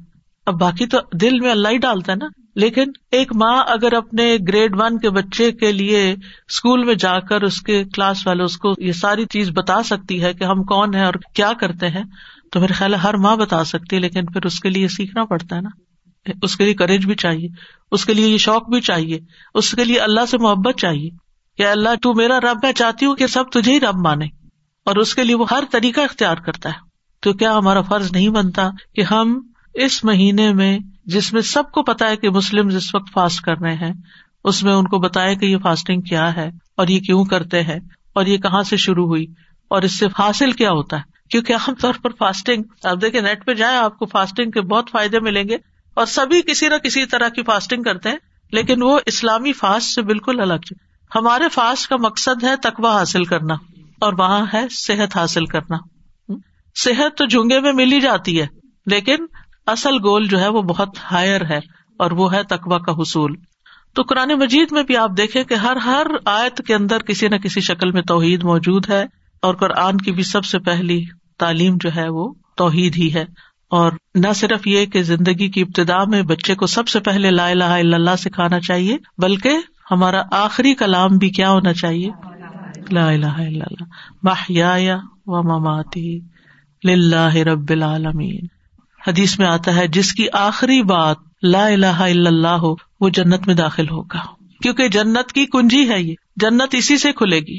[0.46, 4.36] اب باقی تو دل میں اللہ ہی ڈالتا ہے نا۔ لیکن ایک ماں اگر اپنے
[4.48, 6.16] گریڈ ون کے بچے کے لیے
[6.48, 10.22] اسکول میں جا کر اس کے کلاس والے اس کو یہ ساری چیز بتا سکتی
[10.22, 12.04] ہے کہ ہم کون ہے اور کیا کرتے ہیں،
[12.52, 15.24] تو میرے خیال ہے ہر ماں بتا سکتی ہے، لیکن پھر اس کے لیے سیکھنا
[15.24, 15.68] پڑتا ہے نا۔
[16.42, 17.48] اس کے لیے کریج بھی چاہیے،
[17.92, 19.18] اس کے لیے یہ شوق بھی چاہیے،
[19.54, 21.23] اس کے لیے اللہ سے محبت چاہیے۔
[21.56, 24.24] کہ اللہ، تو میرا رب، میں چاہتی ہوں کہ سب تجھے ہی رب مانے۔
[24.84, 26.74] اور اس کے لیے وہ ہر طریقہ اختیار کرتا ہے۔
[27.20, 29.40] تو کیا ہمارا فرض نہیں بنتا کہ ہم
[29.74, 33.58] اس مہینے میں، جس میں سب کو پتا ہے کہ مسلم جس وقت فاسٹ کر
[33.58, 33.92] رہے ہیں،
[34.44, 37.80] اس میں ان کو بتایا کہ یہ فاسٹنگ کیا ہے اور یہ کیوں کرتے ہیں
[38.12, 39.26] اور یہ کہاں سے شروع ہوئی
[39.68, 43.46] اور اس سے حاصل کیا ہوتا ہے۔ کیونکہ عام طور پر فاسٹنگ، آپ دیکھیں نیٹ
[43.46, 45.56] پہ جائیں، آپ کو فاسٹنگ کے بہت فائدے ملیں گے
[45.94, 48.16] اور سبھی کسی نہ کسی طرح کی فاسٹنگ کرتے ہیں،
[48.52, 50.74] لیکن وہ اسلامی فاسٹ سے بالکل الگ
[51.14, 53.54] ہمارے فاسٹ کا مقصد ہے تقوا حاصل کرنا
[54.00, 55.76] اور وہاں ہے صحت حاصل کرنا۔
[56.74, 58.46] صحت تو جھونگے میں مل ہی جاتی ہے،
[58.86, 59.16] لیکن
[59.66, 61.60] اصل گول جو ہے وہ بہت ہائر ہے
[61.98, 63.36] اور وہ ہے تقوا کا حصول۔
[63.94, 67.36] تو قرآن مجید میں بھی آپ دیکھیں کہ ہر ہر آیت کے اندر کسی نہ
[67.36, 69.04] کسی شکل میں توحید موجود ہے
[69.42, 71.04] اور قرآن کی بھی سب سے پہلی
[71.38, 73.24] تعلیم جو ہے وہ توحید ہی ہے۔
[73.70, 77.48] اور نہ صرف یہ کہ زندگی کی ابتدا میں بچے کو سب سے پہلے لا
[77.48, 79.58] الہ الا اللہ سکھانا چاہیے، بلکہ
[79.90, 82.10] ہمارا آخری کلام بھی کیا ہونا چاہیے؟
[82.90, 83.84] لا الہ الا اللہ۔
[84.22, 86.20] محیا و مماتی
[86.84, 88.46] للہ رب العالمین۔
[89.06, 93.46] حدیث میں آتا ہے، جس کی آخری بات لا الہ الا اللہ ہو، وہ جنت
[93.46, 94.20] میں داخل ہوگا۔
[94.62, 97.58] کیونکہ جنت کی کنجی ہے یہ۔ جنت اسی سے کھلے گی۔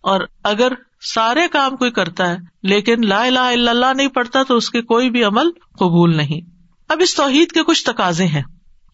[0.00, 0.72] اور اگر
[1.14, 4.82] سارے کام کوئی کرتا ہے، لیکن لا الہ الا اللہ نہیں پڑتا تو اس کے
[4.82, 6.50] کوئی بھی عمل قبول نہیں۔
[6.88, 8.42] اب اس توحید کے کچھ تقاضے ہیں۔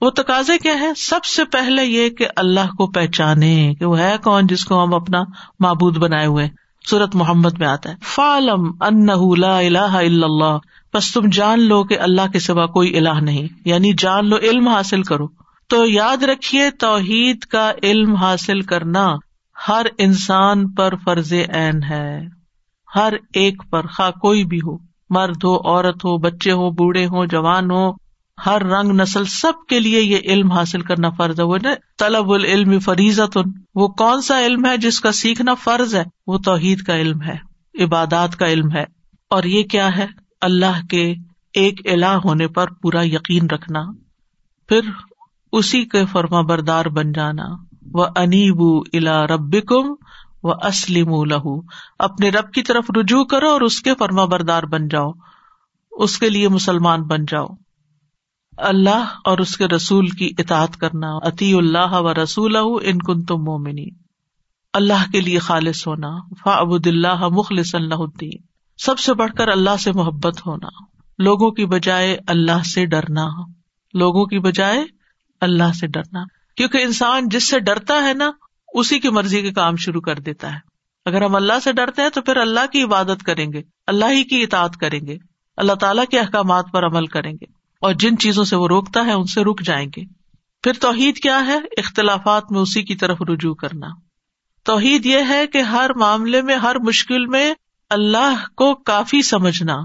[0.01, 4.17] وہ تقاضے کیا ہے سب سے پہلے یہ کہ اللہ کو پہچانے کہ وہ ہے
[4.25, 5.23] کون جس کو ہم اپنا
[5.61, 6.49] معبود بنائے ہوئے
[6.91, 9.07] سورت محمد میں آتا ہے۔ فالم ان
[9.41, 10.59] لا الہ الا اللہ۔
[10.95, 14.69] بس تم جان لو کہ اللہ کے سوا کوئی الہ نہیں۔ یعنی جان لو، علم
[14.69, 15.27] حاصل کرو۔
[15.69, 19.15] تو یاد رکھیے، توحید کا علم حاصل کرنا
[19.69, 22.21] ہر انسان پر فرض عین ہے۔
[22.97, 24.79] ہر ایک پر خا کوئی بھی ہو۔
[25.11, 28.10] مرد ہو، عورت ہو، بچے ہو، بوڑھے ہو، جوان ہو
[28.47, 32.33] ہر رنگ نسل سب کے لیے یہ علم حاصل کرنا فرض ہے۔ وہ نا طلب
[32.33, 33.39] العلم فریضت
[33.75, 37.37] وہ کون سا علم ہے جس کا سیکھنا فرض ہے؟ وہ توحید کا علم ہے،
[37.85, 38.85] عبادات کا علم ہے۔
[39.31, 40.07] اور یہ کیا ہے؟
[40.41, 41.15] اللہ کے
[41.55, 43.81] ایک الہ ہونے پر پورا یقین رکھنا۔
[44.69, 44.81] پھر
[45.53, 47.45] اسی کے فرما بردار بن جانا۔
[47.93, 49.95] وہ انیبو الا رب کم
[50.43, 51.61] و اسلم لہو
[51.99, 55.11] اپنے رب کی طرف رجوع کرو اور اس کے فرما بردار بن جاؤ۔
[55.93, 57.47] اس کے لیے مسلمان بن جاؤ۔
[58.61, 63.45] اللہ اور اس کے رسول کی اطاعت کرنا۔ عطی اللہ و رسول ان کن تم
[63.45, 63.87] مومنی
[64.73, 66.11] اللہ کے لیے خالص ہونا۔
[66.45, 68.43] فا ابود اللہ مخلص اللہ الدین۔
[68.79, 70.69] سب سے بڑھ کر اللہ سے محبت ہونا۔
[71.19, 73.27] لوگوں کی بجائے اللہ سے ڈرنا۔
[73.95, 74.85] لوگوں کی بجائے
[75.41, 76.25] اللہ سے ڈرنا۔
[76.57, 78.31] کیونکہ انسان جس سے ڈرتا ہے نا،
[78.75, 80.59] اسی کی مرضی کے کام شروع کر دیتا ہے۔
[81.05, 84.25] اگر ہم اللہ سے ڈرتے ہیں تو پھر اللہ کی عبادت کریں گے۔ اللہ ہی
[84.25, 85.17] کی اطاعت کریں گے۔
[85.57, 89.13] اللہ تعالیٰ کے احکامات پر عمل کریں گے۔ اور جن چیزوں سے وہ روکتا ہے
[89.13, 90.05] ان سے رک جائیں گے۔
[90.63, 93.87] پھر توحید کیا ہے؟ اختلافات میں اسی کی طرف رجوع کرنا۔
[94.65, 97.55] توحید یہ ہے کہ ہر معاملے میں، ہر مشکل میں
[97.91, 99.77] اللہ کو کافی سمجھنا۔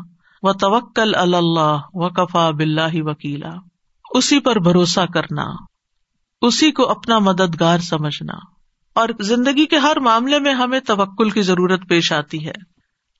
[0.44, 3.50] و توکل اللہ و کفا بلّہ وکیلا
[4.12, 5.46] اسی پر بھروسہ کرنا۔
[6.42, 8.34] اسی کو اپنا مددگار سمجھنا۔
[8.94, 12.52] اور زندگی کے ہر معاملے میں ہمیں توکل کی ضرورت پیش آتی ہے۔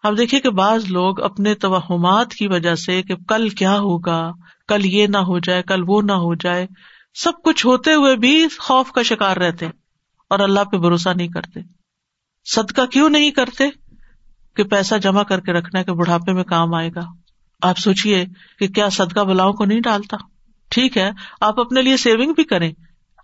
[0.04, 4.32] ہم دیکھیں کہ بعض لوگ اپنے توہمات کی وجہ سے کہ کل کیا ہوگا
[4.68, 6.68] کل یہ نہ ہو جائے، کل وہ نہ ہو جائے۔
[7.14, 9.66] سب کچھ ہوتے ہوئے بھی خوف کا شکار رہتے
[10.30, 11.60] اور اللہ پہ بھروسہ نہیں کرتے۔
[12.46, 13.64] صدقہ کیوں نہیں کرتے؟
[14.56, 17.02] کہ پیسہ جمع کر کے رکھنا کہ بڑھاپے میں کام آئے گا۔
[17.62, 18.26] آپ سوچیے
[18.60, 20.18] کہ کیا صدقہ بلاؤ کو نہیں ڈالتا۔
[20.70, 21.12] ٹھیک ہے،
[21.42, 22.72] آپ اپنے لیے سیونگ بھی کریں،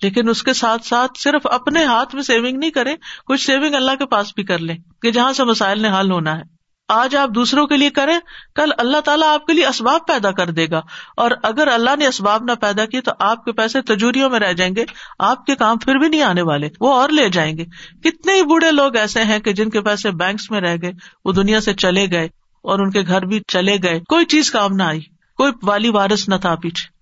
[0.02, 3.92] لیکن اس کے ساتھ ساتھ صرف اپنے ہاتھ میں سیونگ نہیں کرے کچھ سیونگ اللہ
[4.00, 6.61] کے پاس بھی کر لیں کہ جہاں سے مسائل نے حل ہونا ہے۔
[6.92, 8.18] آج آپ دوسروں کے لیے کریں،
[8.56, 10.82] کل اللہ تعالیٰ آپ کے لیے اسباب پیدا کر دے گا۔
[11.18, 14.54] اور اگر اللہ نے اسباب نہ پیدا کیے تو آپ کے پیسے تجوریوں میں رہ
[14.54, 14.86] جائیں گے،
[15.20, 17.66] آپ کے کام پھر بھی نہیں آنے والے، وہ اور لے جائیں گے۔
[18.04, 20.92] کتنے ہی بوڑھے لوگ ایسے ہیں کہ جن کے پیسے بینکس میں رہ گئے،
[21.26, 22.26] وہ دنیا سے چلے گئے
[22.62, 25.00] اور ان کے گھر بھی چلے گئے، کوئی چیز کام نہ آئی،
[25.38, 27.01] کوئی والی وارث نہ تھا پیچھے۔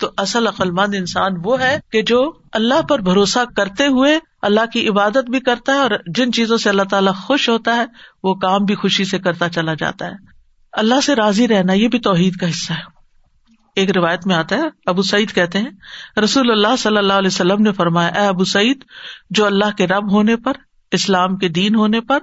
[0.00, 4.88] تو اصل عقلمند انسان وہ ہے کہ جو اللہ پر بھروسہ کرتے ہوئے اللہ کی
[4.88, 7.84] عبادت بھی کرتا ہے اور جن چیزوں سے اللہ تعالیٰ خوش ہوتا ہے،
[8.22, 10.14] وہ کام بھی خوشی سے کرتا چلا جاتا ہے۔
[10.72, 13.02] اللہ سے راضی رہنا یہ بھی توحید کا حصہ ہے۔
[13.76, 15.70] ایک روایت میں آتا ہے، ابو سعید کہتے ہیں،
[16.20, 18.84] رسول اللہ صلی اللہ علیہ وسلم نے فرمایا، اے ابو سعید،
[19.30, 20.52] جو اللہ کے رب ہونے پر،
[20.92, 22.18] اسلام کے دین ہونے پر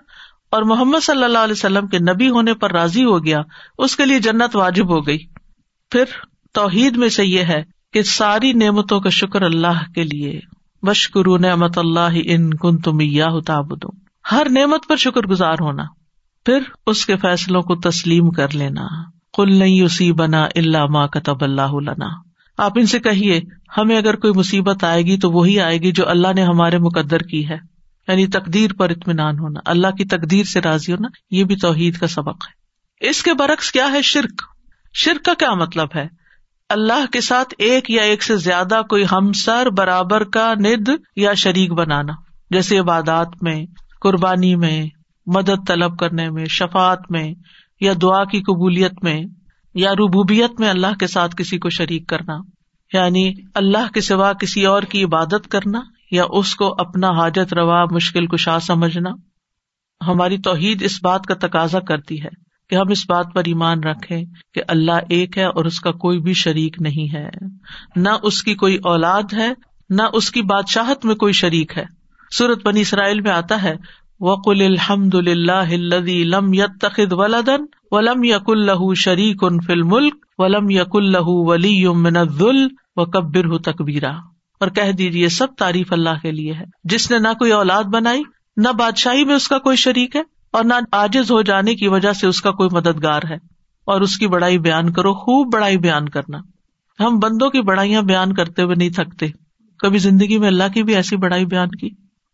[0.51, 3.39] اور محمد صلی اللہ علیہ وسلم کے نبی ہونے پر راضی ہو گیا،
[3.77, 5.19] اس کے لیے جنت واجب ہو گئی۔
[5.91, 6.03] پھر
[6.53, 10.39] توحید میں سے یہ ہے کہ ساری نعمتوں کا شکر اللہ کے لیے۔
[10.83, 13.27] بشکر نعمت اللہ ان کن تم یا
[14.31, 15.83] ہر نعمت پر شکر گزار ہونا۔
[16.45, 18.87] پھر اس کے فیصلوں کو تسلیم کر لینا۔
[19.33, 22.07] کل نہیں اسی بنا اللہ ماں کتب اللہ لنا۔
[22.57, 23.41] آپ ان سے کہیے،
[23.77, 27.19] ہمیں اگر کوئی مصیبت آئے گی تو وہی آئے گی جو اللہ نے ہمارے مقدر
[27.19, 27.57] کی ہے۔
[28.07, 32.07] یعنی تقدیر پر اطمینان ہونا۔ اللہ کی تقدیر سے راضی ہونا، یہ بھی توحید کا
[32.07, 32.59] سبق ہے۔
[33.09, 34.41] اس کے برعکس کیا ہے شرک؟
[34.93, 36.18] شرک کا کیا مطلب ہے؟
[36.69, 41.71] اللہ کے ساتھ ایک یا ایک سے زیادہ کوئی ہمسر، برابر کا ند یا شریک
[41.71, 42.13] بنانا۔
[42.49, 43.65] جیسے عبادات میں،
[44.01, 44.85] قربانی میں،
[45.25, 47.33] مدد طلب کرنے میں شفات میں
[47.81, 49.21] یا دعا کی قبولیت میں
[49.73, 52.37] یا ربوبیت میں اللہ کے ساتھ کسی کو شریک کرنا۔
[52.93, 55.79] یعنی اللہ کے سوا کسی اور کی عبادت کرنا
[56.11, 59.09] یا اس کو اپنا حاجت روا، مشکل کشا سمجھنا۔
[60.07, 64.21] ہماری توحید اس بات کا تقاضا کرتی ہے۔ کہ ہم اس بات پر ایمان رکھے
[64.53, 67.29] کہ اللہ ایک ہے اور اس کا کوئی بھی شریک نہیں ہے۔
[67.95, 69.49] نہ اس کی کوئی اولاد ہے،
[69.89, 71.85] نہ اس کی بادشاہت میں کوئی شریک ہے۔
[72.37, 73.75] سورت بنی اسرائیل میں آتا ہے،
[74.19, 75.65] وقل الحمد للہ
[76.07, 81.87] لم یت تخد ولدن ولم یق اللہ شریک ان فل ملک ولم یق اللہ ولی
[81.87, 84.11] من الذل و کبر تکبیرا
[84.59, 88.21] اور کہہ دیجیے سب تعریف اللہ کے لیے ہے۔ جس نے نہ کوئی اولاد بنائی،
[88.57, 90.21] نہ بادشاہی میں اس کا کوئی شریک ہے۔
[90.51, 93.35] اور نہ آجز ہو جانے کی وجہ سے اس کا کوئی مددگار ہے۔
[93.85, 96.37] اور اس کی بڑائی بیان کرو، خوب بڑائی بیان کرنا۔
[96.99, 99.27] ہم بندوں کی بڑائیاں بیان کرتے ہوئے نہیں تھکتے۔
[99.79, 101.89] کبھی زندگی میں اللہ کی بھی ایسی بڑائی بیان کی۔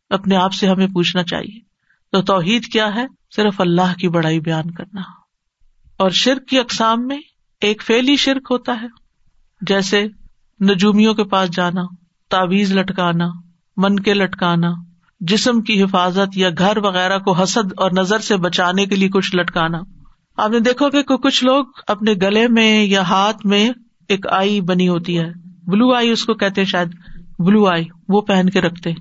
[0.10, 1.60] اپنے آپ سے ہمیں پوچھنا چاہیے۔
[2.12, 3.06] تو توحید کیا ہے؟
[3.36, 5.02] صرف اللہ کی بڑائی بیان کرنا۔
[5.98, 7.18] اور شرک کی اقسام میں
[7.62, 8.88] ایک فیلی شرک ہوتا ہے۔
[9.62, 10.08] جیسے
[10.62, 11.82] نجومیوں کے پاس جانا
[12.30, 13.28] تعویز لٹکانا
[13.78, 14.72] من کے لٹکانا
[15.28, 19.36] جسم کی حفاظت یا گھر وغیرہ کو حسد اور نظر سے بچانے کے لیے کچھ
[19.36, 19.80] لٹکانا۔
[20.38, 23.70] آپ نے دیکھو کہ کچھ لوگ اپنے گلے میں یا ہاتھ میں
[24.10, 25.32] ایک آئی بنی ہوتی ہے۔
[25.68, 26.88] بلو آئی اس کو کہتے شاید۔
[27.40, 28.92] بلو آئی، وہ پہن کے رکھتے۔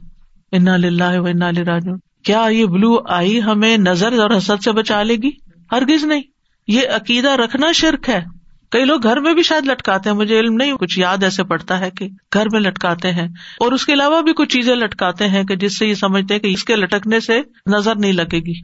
[0.52, 1.88] انا للہ و انا راج
[2.24, 5.30] کیا یہ بلو آئی ہمیں نظر اور حسد سے بچا لے گی؟
[5.72, 6.22] ہرگز نہیں۔
[6.68, 8.24] یہ عقیدہ رکھنا شرک ہے۔
[8.70, 11.80] کئی لوگ گھر میں بھی شاید لٹکاتے ہیں، مجھے علم نہیں، کچھ یاد ایسے پڑتا
[11.80, 13.28] ہے کہ گھر میں لٹکاتے ہیں۔
[13.60, 16.40] اور اس کے علاوہ بھی کچھ چیزیں لٹکاتے ہیں کہ جس سے یہ سمجھتے ہیں
[16.40, 18.60] کہ اس کے لٹکنے سے نظر نہیں لگے گی،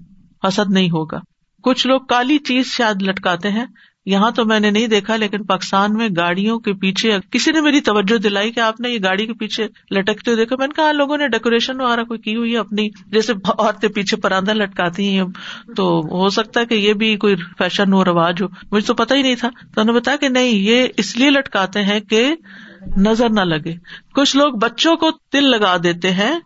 [0.49, 1.19] حسد نہیں ہوگا۔
[1.63, 3.67] کچھ لوگ کالی چیز شاید لٹکاتے ہیں
[4.07, 7.81] یہاں تو میں نے نہیں دیکھا، لیکن پاکستان میں گاڑیوں کے پیچھے، کسی نے میری
[7.81, 11.17] توجہ دلائی کہ آپ نے یہ گاڑی کے پیچھے لٹکتے دیکھا۔ میں نے کہا، لوگوں
[11.17, 15.25] نے ڈیکوریشن وغیرہ کوئی کی ہوئی ہے؟ اپنی جیسے عورتیں پیچھے پراندہ لٹکاتی ہیں۔
[15.77, 19.15] تو ہو سکتا ہے کہ یہ بھی کوئی فیشن ہو، رواج ہو۔ مجھے تو پتا
[19.15, 22.35] ہی نہیں تھا۔ تو انہوں نے بتایا کہ نہیں، یہ اس لیے لٹکاتے ہیں کہ
[22.97, 23.75] نظر نہ لگے۔
[24.15, 26.41] کچھ لوگ بچوں کو تل لگا دیتے ہیں،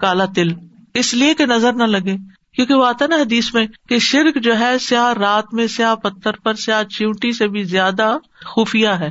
[0.00, 0.48] کالا تل۔
[0.94, 2.16] اس لیے کہ نظر نہ لگے۔
[2.60, 6.32] کیونکہ وہ آتا نا حدیث میں کہ شرک جو ہے سیاہ رات میں، سیاہ پتھر
[6.32, 8.18] پر، سیاہ چیونٹی سے بھی زیادہ
[8.56, 9.10] خفیہ ہے۔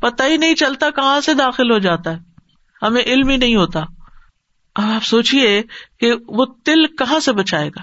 [0.00, 2.18] پتہ ہی نہیں چلتا کہاں سے داخل ہو جاتا ہے۔
[2.82, 3.80] ہمیں علم ہی نہیں ہوتا۔
[4.74, 5.62] اب آپ سوچیے
[6.00, 7.80] کہ وہ تل کہاں سے بچائے گا۔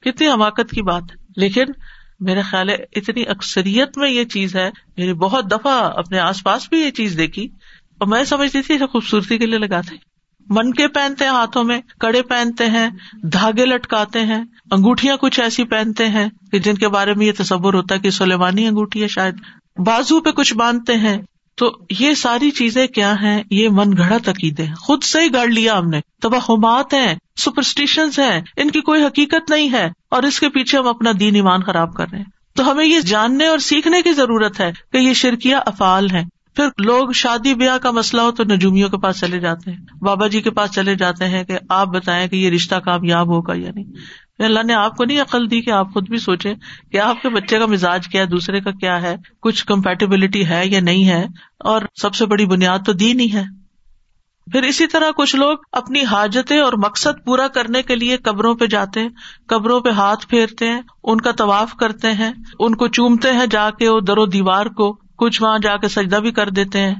[0.00, 1.64] کتنی حماقت کی بات۔ ہے لیکن
[2.20, 6.68] میرا خیال ہے اتنی اکثریت میں یہ چیز ہے۔ میری بہت دفعہ اپنے آس پاس
[6.68, 7.44] بھی یہ چیز دیکھی۔
[7.98, 10.09] اور میں سمجھتی تھی خوبصورتی کے لیے لگاتے۔
[10.48, 12.90] من کے پہنتے ہیں ہاتھوں میں، کڑے پہنتے ہیں،
[13.22, 17.74] دھاگے لٹکاتے ہیں انگوٹیاں کچھ ایسی پہنتے ہیں کہ جن کے بارے میں یہ تصور
[17.74, 19.34] ہوتا ہے کہ سلیمانی انگوٹھی ہے شاید۔
[19.78, 21.22] بازو پہ کچھ باندھتے ہیں۔
[21.54, 25.46] تو یہ ساری چیزیں کیا ہیں؟ یہ من گڑا عقیدے ہیں۔ خود سے ہی گڑ
[25.46, 30.40] لیا ہم نے۔ توہمات ہیں سپرسٹیشن ہیں۔ ان کی کوئی حقیقت نہیں ہے۔ اور اس
[30.40, 33.58] کے پیچھے ہم اپنا دین ایمان خراب کر رہے ہیں۔ تو ہمیں یہ جاننے اور
[33.58, 36.24] سیکھنے کی ضرورت ہے کہ یہ شرکیاں افعال ہیں۔
[36.60, 40.26] پھر لوگ شادی بیاہ کا مسئلہ ہو تو نجومیوں کے پاس چلے جاتے ہیں۔ بابا
[40.26, 43.70] جی کے پاس چلے جاتے ہیں کہ آپ بتائیں کہ یہ رشتہ کامیاب ہوگا یا
[43.74, 43.84] نہیں۔
[44.38, 46.54] اللہ نے آپ کو نہیں عقل دی کہ آپ خود بھی سوچے
[46.92, 50.66] کہ آپ کے بچے کا مزاج کیا ہے، دوسرے کا کیا ہے، کچھ کمپیٹیبلٹی ہے
[50.66, 51.26] یا نہیں ہے۔
[51.64, 53.44] اور سب سے بڑی بنیاد تو دین ہی ہے۔
[54.52, 58.66] پھر اسی طرح کچھ لوگ اپنی حاجتیں اور مقصد پورا کرنے کے لیے قبروں پہ
[58.66, 59.08] جاتے ہیں،
[59.48, 63.70] قبروں پہ ہاتھ پھیرتے ہیں، ان کا طواف کرتے ہیں، ان کو چومتے ہیں جا
[63.70, 66.94] کے وہ در و دیوار کو۔ کچھ وہاں جا کے سجدہ بھی کر دیتے ہیں۔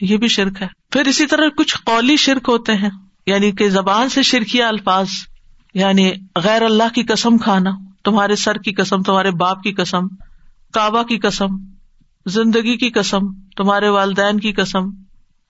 [0.00, 2.90] یہ بھی شرک ہے۔ پھر اسی طرح کچھ قولی شرک ہوتے ہیں۔
[3.26, 5.08] یعنی کہ زبان سے شرکیا الفاظ۔
[5.74, 6.12] یعنی
[6.44, 7.70] غیر اللہ کی قسم کھانا،
[8.04, 10.08] تمہارے سر کی قسم، تمہارے باپ کی قسم،
[10.72, 11.46] کعبہ کی قسم،
[12.26, 14.90] زندگی کی قسم، تمہارے والدین کی قسم۔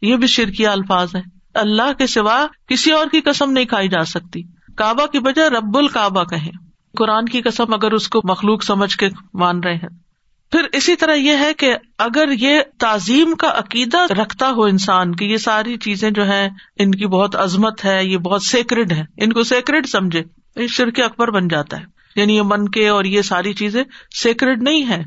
[0.02, 1.20] یہ بھی شرکیا الفاظ ہے
[1.54, 4.42] اللہ کے سوا کسی اور کی قسم نہیں کھائی جا سکتی۔
[4.76, 6.52] کعبہ کی بجائے رب الکعبہ کہیں۔
[6.96, 10.05] قرآن کی قسم اگر اس کو مخلوق سمجھ کے مان رہے ہیں۔
[10.52, 15.24] پھر اسی طرح یہ ہے کہ اگر یہ تعظیم کا عقیدہ رکھتا ہو انسان کی
[15.24, 19.32] یہ ساری چیزیں جو ہے ان کی بہت عظمت ہے، یہ بہت سیکرڈ ہے ان
[19.32, 20.22] کو سیکرڈ سمجھے
[20.66, 21.84] شرک اکبر بن جاتا ہے۔
[22.16, 23.84] یعنی یہ من کے اور یہ ساری چیزیں
[24.22, 25.02] سیکرڈ نہیں ہے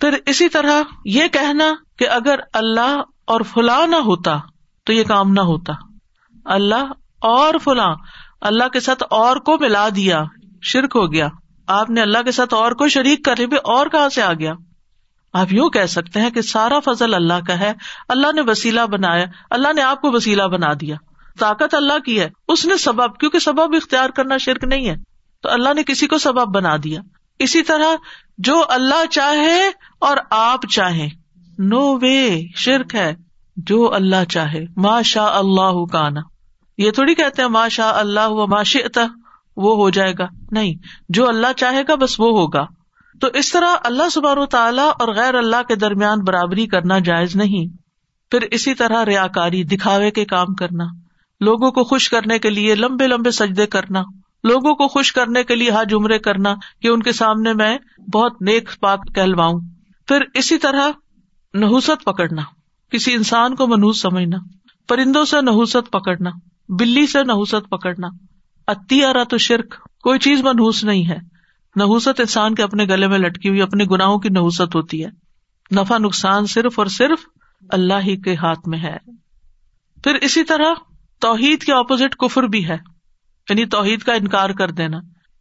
[0.00, 4.36] پھر اسی طرح یہ کہنا کہ اگر اللہ اور فلاں نہ ہوتا
[4.84, 5.72] تو یہ کام نہ ہوتا۔
[6.44, 7.94] اللہ اور فلاں،
[8.40, 10.24] اللہ کے ساتھ اور کو ملا دیا،
[10.62, 11.28] شرک ہو گیا۔
[11.66, 14.52] آپ نے اللہ کے ساتھ اور کو شریک کر بھی اور کہاں سے آ گیا؟
[15.38, 17.72] آپ یوں کہہ سکتے ہیں کہ سارا فضل اللہ کا ہے،
[18.08, 20.96] اللہ نے وسیلہ بنایا، اللہ نے آپ کو وسیلہ بنا دیا۔
[21.38, 24.96] طاقت اللہ کی ہے، اس نے سبب، کیونکہ سبب اختیار کرنا شرک نہیں ہے۔
[25.42, 27.00] تو اللہ نے کسی کو سبب بنا دیا۔
[27.38, 27.96] اسی طرح
[28.38, 31.08] جو اللہ چاہے اور آپ چاہیں۔
[31.58, 33.14] نو وے شرک ہے۔
[33.56, 36.20] جو اللہ چاہے۔ ماں شاہ اللہ کانا۔
[36.78, 39.06] یہ تھوڑی کہتے ہیں ماں شاہ اللہ ماں شتا
[39.56, 40.74] وہ ہو جائے گا۔ نہیں،
[41.08, 42.77] جو اللہ چاہے گا، بس وہ ہوگا۔
[43.20, 47.36] تو اس طرح اللہ سبار و تعالیٰ اور غیر اللہ کے درمیان برابری کرنا جائز
[47.36, 47.76] نہیں۔
[48.30, 50.84] پھر اسی طرح ریا کاری دکھاوے کے کام کرنا،
[51.40, 54.02] لوگوں کو خوش کرنے کے لیے لمبے لمبے سجدے کرنا،
[54.44, 57.78] لوگوں کو خوش کرنے کے لیے ہاتھ جمرے کرنا کہ ان کے سامنے میں
[58.12, 59.60] بہت نیک پاک کہلواؤں۔
[60.08, 60.88] پھر اسی طرح
[61.54, 62.42] نحوست پکڑنا،
[62.90, 64.36] کسی انسان کو منحوس سمجھنا،
[64.88, 66.30] پرندوں سے نحوست پکڑنا،
[66.68, 68.08] بلی سے نحوست پکڑنا
[68.66, 71.37] اتیارا تو شرک، کوئی چیز منحوس نہیں ہے۔
[71.78, 75.10] نحوست انسان کے اپنے گلے میں لٹکی ہوئی، اپنے گناہوں کی نحوست ہوتی ہے۔
[75.74, 77.18] نفع نقصان صرف اور صرف
[77.70, 78.96] اللہ ہی کے ہاتھ میں ہے۔
[80.04, 80.74] پھر اسی طرح
[81.20, 82.76] توحید کے اپوزٹ کفر بھی ہے۔
[83.50, 84.98] یعنی توحید کا انکار کر دینا۔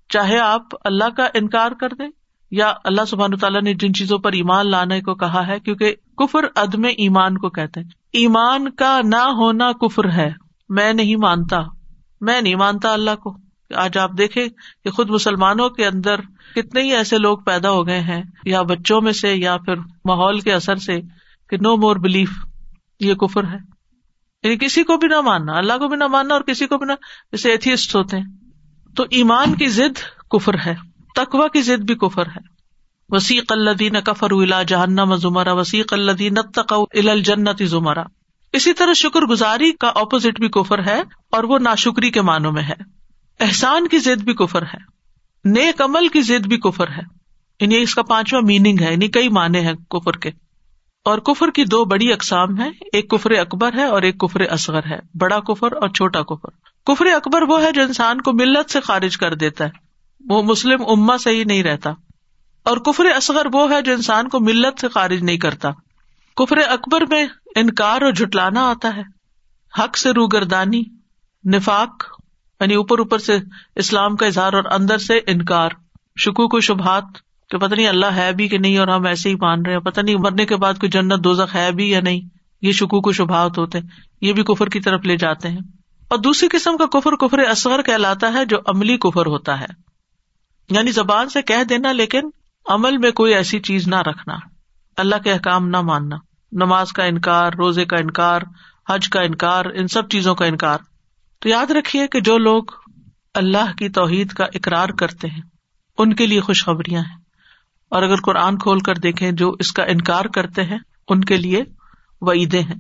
[0.10, 2.10] چاہے آپ اللہ کا انکار کر دیں
[2.52, 6.46] یا اللہ سبحان تعالیٰ نے جن چیزوں پر ایمان لانے کو کہا ہے، کیونکہ کفر
[6.56, 10.34] عدم ایمان کو کہتے ہیں۔ ایمان کا نہ ہونا کفر ہے۔
[10.70, 11.60] میں نہیں مانتا۔
[12.22, 14.50] میں نہیں مانتا اللہ کو۔ آج آپ دیکھے
[14.84, 16.20] کہ خود مسلمانوں کے اندر
[16.56, 20.40] کتنے ہی ایسے لوگ پیدا ہو گئے ہیں، یا بچوں میں سے، یا پھر ماحول
[20.40, 21.02] کے اثر سے،
[21.50, 22.30] کہ نو مور بلیف
[23.00, 23.58] یہ کفر ہے۔
[24.44, 26.86] یعنی کسی کو بھی نہ ماننا، اللہ کو بھی نہ ماننا اور کسی کو بھی
[26.86, 26.94] نہ،
[27.32, 28.26] جیسے ایتھیسٹ ہوتے ہیں۔
[28.96, 30.00] تو ایمان کی ضد
[30.30, 30.76] کفر ہے
[31.16, 32.58] تقوا کی ضد بھی کفر ہے۔
[33.10, 37.24] وسیق اللہ کفر الا جہنم زمرا، وسیق اللہ تقو ال
[37.66, 38.04] زمرا۔
[38.54, 41.02] اسی طرح شکر گزاری کا اپوزٹ بھی کفر ہے
[41.32, 42.97] اور وہ ناشکری کے معنوں میں ہے۔
[43.40, 44.78] احسان کی ضد بھی کفر ہے،
[45.46, 47.18] نیک عمل کی ضد بھی کفر ہے۔
[47.60, 50.30] یعنی اس کا پانچواں میننگ ہے یعنی کئی معنی ہے کفر کے۔
[51.06, 54.86] اور کفر کی دو بڑی اقسام ہے ایک کفر اکبر ہے اور ایک کفر اصغر
[54.86, 56.50] ہے۔ بڑا کفر اور چھوٹا کفر۔
[56.86, 59.70] کفر اکبر وہ ہے جو انسان کو ملت سے خارج کر دیتا ہے۔
[60.30, 61.90] وہ مسلم اما سے ہی نہیں رہتا۔
[62.64, 65.70] اور کفر اصغر وہ ہے جو انسان کو ملت سے خارج نہیں کرتا۔
[66.36, 69.04] کفر اکبر میں انکار اور جٹلانا آتا ہے۔
[69.84, 70.84] حق سے روگردانی،
[71.54, 72.17] نفاق
[72.60, 73.38] یعنی اوپر اوپر سے
[73.76, 75.70] اسلام کا اظہار اور اندر سے انکار
[76.20, 77.04] شکو کو شبہات
[77.50, 79.80] کہ پتہ نہیں اللہ ہے بھی کہ نہیں اور ہم ایسے ہی مان رہے ہیں۔
[79.80, 82.22] پتہ نہیں مرنے کے بعد کوئی جنت دوزخ ہے بھی یا نہیں۔
[82.62, 83.80] یہ شکو کو شبہات ہوتے
[84.22, 85.60] یہ بھی کفر کی طرف لے جاتے ہیں۔
[86.08, 89.66] اور دوسری قسم کا کفر کفر اصغر کہلاتا ہے جو عملی کفر ہوتا ہے۔
[90.70, 92.22] یعنی زبان سے کہہ دینا لیکن
[92.68, 94.36] عمل میں کوئی ایسی چیز نہ رکھنا۔
[94.98, 96.16] اللہ کے احکام نہ ماننا۔
[96.52, 98.42] نماز کا انکار، روزے کا انکار،
[98.90, 100.78] حج کا انکار، ان سب چیزوں کا انکار۔
[101.40, 102.64] تو یاد رکھیے کہ جو لوگ
[103.34, 105.42] اللہ کی توحید کا اقرار کرتے ہیں،
[105.98, 107.18] ان کے لیے خوشخبریاں ہیں۔
[107.90, 110.78] اور اگر قرآن کھول کر دیکھیں جو اس کا انکار کرتے ہیں،
[111.08, 111.64] ان کے لیے
[112.22, 112.76] وعیدیں ہیں۔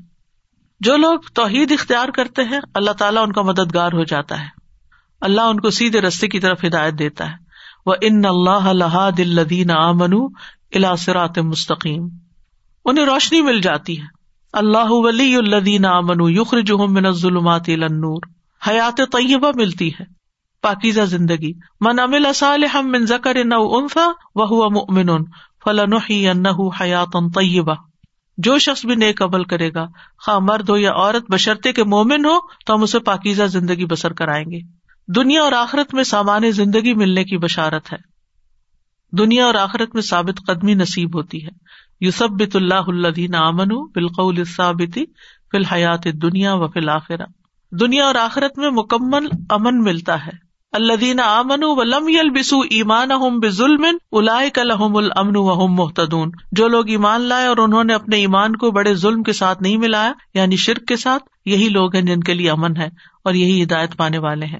[0.80, 4.47] جو لوگ توحید اختیار کرتے ہیں، اللہ تعالیٰ ان کا مددگار ہو جاتا ہے۔
[5.22, 7.36] اللہ ان کو سیدھے رستے کی طرف ہدایت دیتا ہے۔
[7.86, 10.14] وہ ان اللہ اللہ دل آمن
[10.76, 12.08] الاثرات مستقیم
[12.86, 14.05] انہیں روشنی مل جاتی ہے۔
[14.53, 18.37] اللہ ولی الدین امن یخر من الظلمات الى النور۔
[18.68, 20.03] حیات طیبہ ملتی ہے،
[20.61, 24.05] پاکیزہ زندگی۔ من امل صالحا من ذکر نو انفا
[24.36, 25.26] وهو مؤمن
[25.63, 27.74] فلنحيينه حیات طیبہ۔
[28.38, 29.86] جو شخص بھی نیک عمل کرے گا،
[30.26, 34.13] خواہ مرد ہو یا عورت بشرتے کے مومن ہو، تو ہم اسے پاکیزہ زندگی بسر
[34.13, 34.59] کرائیں گے۔
[35.07, 37.97] دنیا اور آخرت میں سامان زندگی ملنے کی بشارت ہے۔
[39.18, 41.49] دنیا اور آخرت میں ثابت قدمی نصیب ہوتی ہے۔
[42.01, 45.05] یوسبت اللہ الدین امن بالقول ثابتی
[45.51, 47.24] فی الحیات دنیا و فی الآخرہ
[47.72, 50.32] دنیا اور آخرت میں مکمل امن ملتا ہے۔
[50.72, 53.09] اللہ دین امن و لم بسو ایمان
[53.49, 58.72] ظلم الحم الامن و محتدون جو لوگ ایمان لائے اور انہوں نے اپنے ایمان کو
[58.72, 62.34] بڑے ظلم کے ساتھ نہیں ملایا یعنی شرک کے ساتھ، یہی لوگ ہیں جن کے
[62.34, 62.89] لیے امن ہے
[63.24, 64.59] اور یہی ہدایت پانے والے ہیں۔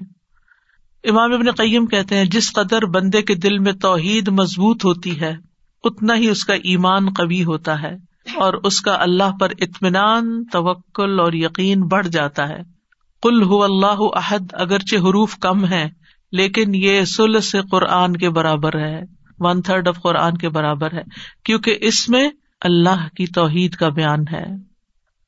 [1.04, 5.36] امام ابن قیم کہتے ہیں، جس قدر بندے کے دل میں توحید مضبوط ہوتی ہے،
[5.84, 7.94] اتنا ہی اس کا ایمان قوی ہوتا ہے
[8.34, 12.77] اور اس کا اللہ پر اطمینان، توکل اور یقین بڑھ جاتا ہے۔
[13.22, 15.88] کل ہو اللہ عہد اگرچہ حروف کم ہے
[16.32, 19.02] لیکن یہ سل سے قرآن کے برابر ہے
[19.38, 21.02] ون تھرڈ آف قرآن کے برابر ہے،
[21.44, 24.44] کیونکہ اس میں اللہ کی توحید کا بیان ہے۔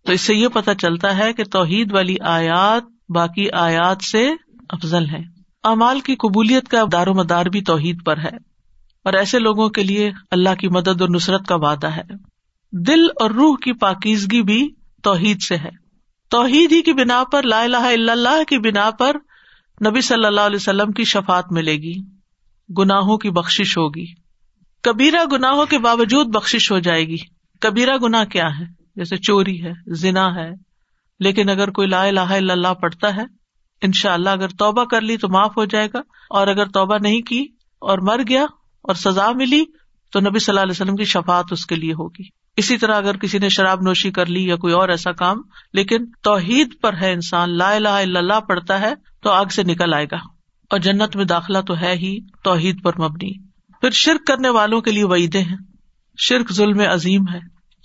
[0.06, 4.30] تو اس سے یہ پتا چلتا ہے کہ توحید والی آیات باقی آیات سے
[4.68, 5.18] افضل ہے
[5.62, 8.50] امال کی قبولیت کا دار و مدار بھی توحید پر ہے۔
[9.04, 12.02] اور ایسے لوگوں کے لیے اللہ کی مدد اور نصرت کا وعدہ ہے۔
[12.72, 14.68] دل اور روح کی پاکیزگی بھی
[15.02, 15.79] توحید سے ہے۔
[16.30, 19.16] توحید ہی کی بنا پر، لا الہ الا اللہ کی بنا پر
[19.86, 21.94] نبی صلی اللہ علیہ وسلم کی شفات ملے گی،
[22.78, 24.06] گناہوں کی بخش ہوگی۔
[24.82, 27.16] کبیرا گناہوں کے باوجود بخش ہو جائے گی۔
[27.60, 28.64] کبیرا گنا کیا ہے؟
[28.96, 30.50] جیسے چوری ہے، زنا ہے۔
[31.20, 33.22] لیکن اگر کوئی لا الہ الا اللہ پڑھتا ہے
[33.82, 35.98] ان شاء اللہ اگر توبہ کر لی تو معاف ہو جائے گا۔
[36.30, 37.46] اور اگر توبہ نہیں کی
[37.78, 38.42] اور مر گیا
[38.82, 39.64] اور سزا ملی
[40.12, 43.16] تو نبی صلی اللہ علیہ وسلم کی شفات اس کے لیے ہوگی۔ اسی طرح اگر
[43.16, 45.42] کسی نے شراب نوشی کر لی یا کوئی اور ایسا کام،
[45.72, 49.94] لیکن توحید پر ہے انسان، لا الہ الا اللہ پڑھتا ہے، تو آگ سے نکل
[49.94, 50.16] آئے گا۔
[50.70, 53.38] اور جنت میں داخلہ تو ہے ہی توحید پر مبنی۔
[53.80, 55.56] پھر شرک کرنے والوں کے لیے وعیدے ہیں۔
[56.18, 57.38] شرک ظلم عظیم ہے۔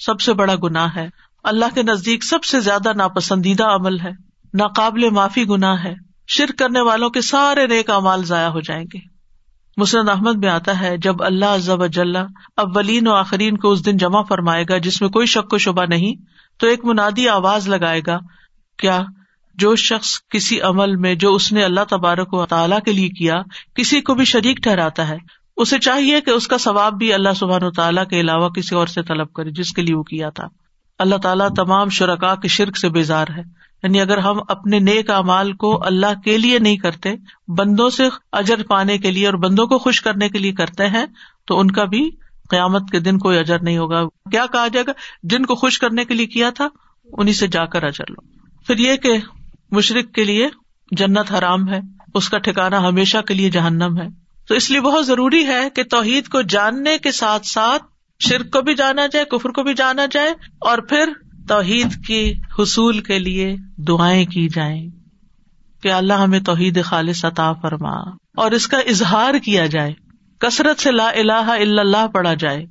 [0.05, 1.09] سب سے بڑا گناہ ہے۔
[1.43, 4.11] اللہ کے نزدیک سب سے زیادہ ناپسندیدہ عمل ہے۔
[4.53, 5.93] ناقابل معافی گناہ ہے۔
[6.27, 9.14] شرک کرنے والوں کے سارے نیک امال ضائع ہو جائیں گے۔
[9.77, 11.81] مسرد احمد میں آتا ہے، جب اللہ ضب
[12.57, 15.83] اولین و آخرین کو اس دن جمع فرمائے گا جس میں کوئی شک و شبہ
[15.89, 16.15] نہیں،
[16.59, 18.19] تو ایک منادی آواز لگائے گا،
[18.77, 19.01] کیا
[19.55, 23.35] جو شخص کسی عمل میں جو اس نے اللہ تبارک و تعالیٰ کے لیے کیا،
[23.75, 25.17] کسی کو بھی شریک ٹھہراتا ہے؟
[25.57, 28.87] اسے چاہیے کہ اس کا ثواب بھی اللہ سبحان و تعالیٰ کے علاوہ کسی اور
[28.87, 30.47] سے طلب کرے، جس کے لیے وہ کیا تھا۔
[30.99, 33.41] اللہ تعالیٰ تمام شرکا کے شرک سے بیزار ہے۔
[33.85, 37.15] یعنی اگر ہم اپنے نیک امال کو اللہ کے لیے نہیں کرتے،
[37.47, 41.05] بندوں سے اجر پانے کے لیے اور بندوں کو خوش کرنے کے لیے کرتے ہیں،
[41.47, 42.11] تو ان کا بھی
[42.49, 44.91] قیامت کے دن کوئی اجر نہیں ہوگا۔ کیا کہا جائے گا؟
[45.23, 46.67] جن کو خوش کرنے کے لیے کیا تھا
[47.17, 48.21] انہیں سے جا کر اجر لو۔
[48.67, 49.09] پھر یہ کہ
[49.71, 50.47] مشرق کے لیے
[50.91, 51.79] جنت حرام ہے،
[52.13, 54.07] اس کا ٹھکانا ہمیشہ کے لیے جہنم ہے۔
[54.47, 57.83] تو اس لیے بہت ضروری ہے کہ توحید کو جاننے کے ساتھ ساتھ
[58.19, 61.09] شرک کو بھی جانا جائے، کفر کو بھی جانا جائے اور پھر
[61.47, 64.89] توحید کے حصول کے لیے دعائیں کی جائیں۔
[65.83, 67.95] کہ اللہ ہمیں توحید خالص عطا فرما
[68.37, 69.93] اور اس کا اظہار کیا جائے۔
[70.39, 72.65] کثرت سے لا الہ الا اللہ پڑھا جائے۔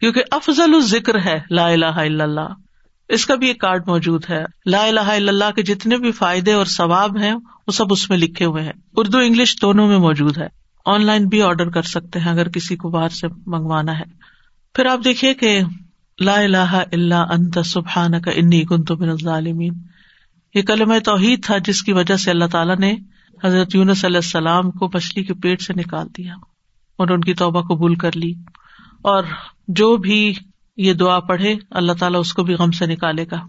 [0.00, 2.54] کیونکہ افضل الذکر ہے لا الہ الا اللہ۔
[3.08, 6.52] اس کا بھی ایک کارڈ موجود ہے۔ لا الہ الا اللہ کے جتنے بھی فائدے
[6.52, 7.34] اور ثواب ہیں،
[7.66, 10.48] وہ سب اس میں لکھے ہوئے ہیں۔ اردو، انگلش دونوں میں موجود ہے۔
[10.86, 14.04] آن لائن بھی آرڈر کر سکتے ہیں اگر کسی کو باہر سے منگوانا ہے۔
[14.74, 15.60] پھر آپ دیکھیے کہ
[16.20, 19.72] لا الہ الا انت سبحان کا انی کن تو بن الظالمین۔
[20.54, 22.96] یہ کلم توحید تھا جس کی وجہ سے اللہ تعالیٰ نے
[23.44, 26.34] حضرت یونس علیہ السلام کو مچھلی کے پیٹ سے نکال دیا
[26.96, 28.32] اور ان کی توبہ قبول کر لی۔
[29.02, 29.24] اور
[29.68, 30.34] جو بھی
[30.76, 33.46] یہ دعا پڑھے، اللہ تعالیٰ اس کو بھی غم سے نکالے گا۔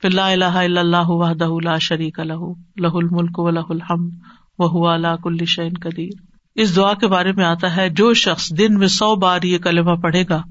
[0.00, 4.10] پھر لا الہ الا اللہ وحدہ لا شریک لہ لہ الملک و لہ الحمد
[4.58, 6.10] وہ اللہ کل شعین قدیر۔
[6.54, 9.94] اس دعا کے بارے میں آتا ہے، جو شخص دن میں سو بار یہ کلمہ
[9.94, 10.42] پڑھے گا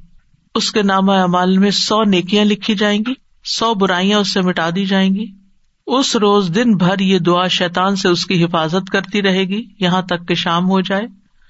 [0.56, 4.70] اس کے نام اعمال میں سو نیکیاں لکھی جائیں گی، سو برائیاں اس سے مٹا
[4.76, 5.26] دی جائیں گی۔
[5.88, 10.02] اس روز دن بھر یہ دعا شیتان سے اس کی حفاظت کرتی رہے گی، یہاں
[10.02, 11.04] تک کہ شام ہو جائے۔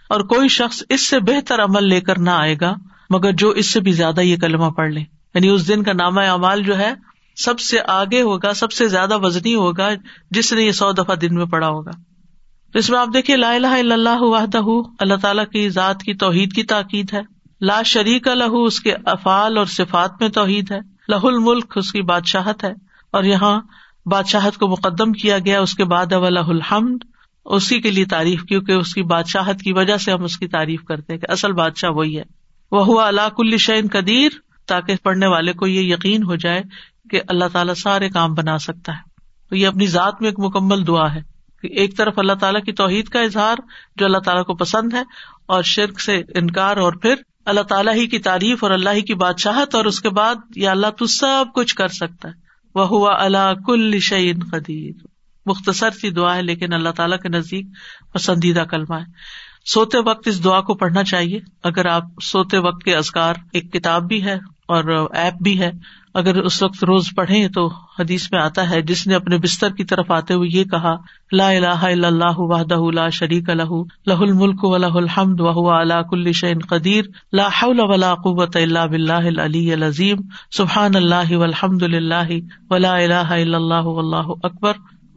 [0.10, 2.74] اور کوئی شخص اس سے بہتر عمل لے کر نہ آئے گا،
[3.10, 5.00] مگر جو اس سے بھی زیادہ یہ کلمہ پڑھ لے۔
[5.34, 6.94] یعنی اس دن کا نامہ اعمال جو ہے،
[7.36, 9.90] سب سے آگے ہوگا، سب سے زیادہ وزنی ہوگا،
[10.32, 11.92] جس نے یہ سو دفعہ دن میں پڑھا ہوگا۔
[12.74, 16.54] اس میں آپ دیکھیے، لا الہ الا اللہ وحدہ، اللہ تعالیٰ کی ذات کی توحید
[16.54, 21.16] کی تاکید ہے۔ لا شریک لہو، اس کے افعال اور صفات میں توحید ہے۔ لہ
[21.24, 22.74] الملک، اس کی بادشاہت ہے۔
[23.12, 23.62] اور یہاں
[24.06, 26.98] بادشاہت کو مقدم کیا گیا، اس کے بعد لہ الحمد۔
[27.46, 30.84] اسی کے لیے تعریف، کیونکہ اس کی بادشاہت کی وجہ سے ہم اس کی تعریف
[30.84, 32.24] کرتے کہ اصل بادشاہ وہی ہے۔
[32.72, 34.30] وہ ہوا اللہ کل شعین قدیر،
[34.68, 36.64] تاکہ پڑھنے والے کو یہ یقین ہو جائے
[37.10, 39.02] کہ اللہ تعالیٰ سارے کام بنا سکتا ہے۔
[39.50, 41.32] تو یہ اپنی ذات میں ایک مکمل دعا ہے
[41.64, 43.56] ایک طرف اللہ تعالیٰ کی توحید کا اظہار،
[43.96, 45.02] جو اللہ تعالیٰ کو پسند ہے،
[45.46, 47.16] اور شرک سے انکار اور پھر
[47.46, 50.72] اللہ تعالیٰ ہی کی تعریف اور اللہ ہی کی بادشاہت اور اس کے بعد یا
[50.72, 52.34] اللہ تو سب کچھ کر سکتا ہے۔
[52.76, 55.08] وہ ہوا اللہ کل شعین قدیر
[55.46, 57.66] مختصر سی دعا ہے لیکن اللہ تعالیٰ کے نزدیک
[58.14, 59.06] پسندیدہ کلمہ ہے۔
[59.66, 64.04] سوتے وقت اس دعا کو پڑھنا چاہیے۔ اگر آپ سوتے وقت کے ازکار ایک کتاب
[64.04, 64.38] بھی ہے
[64.72, 65.72] اور ایپ بھی ہے۔
[66.14, 67.68] اگر اس وقت روز پڑھے تو
[68.00, 70.96] حدیث میں آتا ہے، جس نے اپنے بستر کی طرف آتے ہوئے یہ کہا،
[71.32, 75.96] لا الہ الا اللہ وحدہ لا شریک لہ لہ الملک و لہ الحمد وهو على
[76.10, 77.04] كل شيء قدیر،
[77.34, 80.18] لا حول ولا قوة الا باللہ العلی العظیم،
[80.52, 82.30] سبحان اللہ والحمد للہ
[82.70, 84.74] ولا الہ الا اللہ واللہ اکبر۔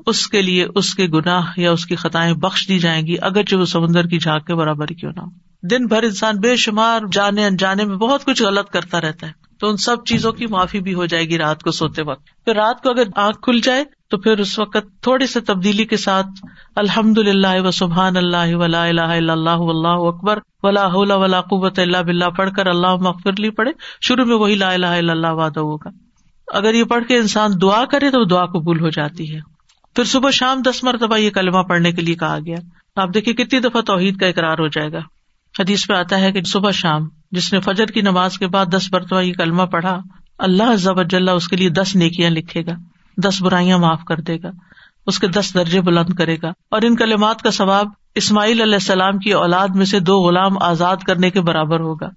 [0.06, 3.56] اس کے لیے اس کے گناہ یا اس کی خطائیں بخش دی جائیں گی، اگرچہ
[3.56, 7.46] وہ سمندر کی جھاگ کے برابر کیوں نہ ہو۔ دن بھر انسان بے شمار جانے
[7.46, 10.94] انجانے میں بہت کچھ غلط کرتا رہتا ہے۔ تو ان سب چیزوں کی معافی بھی
[10.94, 14.18] ہو جائے گی رات کو سوتے وقت۔ پھر رات کو اگر آنکھ کھل جائے تو
[14.18, 16.26] پھر اس وقت تھوڑی سی تبدیلی کے ساتھ
[16.76, 21.96] الحمد للہ و سبحان اللہ ولا الہ الا اللہ اللہ اکبر ولا ولا قوت اللہ
[21.96, 25.60] بلّہ پڑھ کر اللہ مغفر لی پڑھے، شروع میں وہی لا الہ الا اللہ وعدہ
[25.60, 25.90] ہوگا۔
[26.52, 29.40] اگر یہ پڑھ کے انسان دعا کرے تو دعا قبول ہو جاتی ہے۔
[29.96, 32.56] پھر صبح شام دس مرتبہ یہ کلمہ پڑھنے کے لیے کہا گیا۔
[32.96, 34.98] آپ دیکھیے کتنی دفعہ توحید کا اقرار ہو جائے گا۔
[35.58, 38.92] حدیث پہ آتا ہے کہ صبح شام جس نے فجر کی نماز کے بعد دس
[38.92, 40.00] مرتبہ یہ کلمہ پڑھا،
[40.38, 41.00] اللہ ضب
[41.36, 42.72] اس کے لیے دس نیکیاں لکھے گا،
[43.16, 44.50] دس برائیاں معاف کر دے گا،
[45.06, 49.18] اس کے دس درجے بلند کرے گا۔ اور ان کلمات کا ثواب اسماعیل علیہ السلام
[49.18, 52.08] کی اولاد میں سے دو غلام آزاد کرنے کے برابر ہوگا۔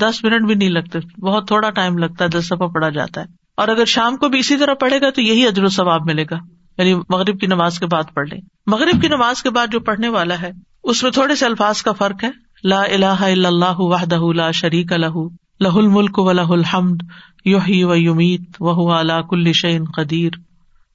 [0.00, 3.26] دس منٹ بھی نہیں لگتے، بہت تھوڑا ٹائم لگتا ہے، دس دفعہ پڑھا جاتا ہے۔
[3.56, 6.24] اور اگر شام کو بھی اسی طرح پڑھے گا تو یہی اجر و ثواب ملے
[6.30, 6.36] گا۔
[6.78, 10.08] یعنی مغرب کی نماز کے بعد پڑھ لیں۔ مغرب کی نماز کے بعد جو پڑھنے
[10.08, 10.50] والا ہے،
[10.84, 12.30] اس میں تھوڑے سے الفاظ کا فرق ہے۔
[12.64, 15.28] لا الہ الا اللہ وحدہ لا شریک لہ
[15.60, 17.02] لہ الملک و لہ الحمد،
[17.44, 20.30] یحیی و یمیت وہ علا کل شعین قدیر۔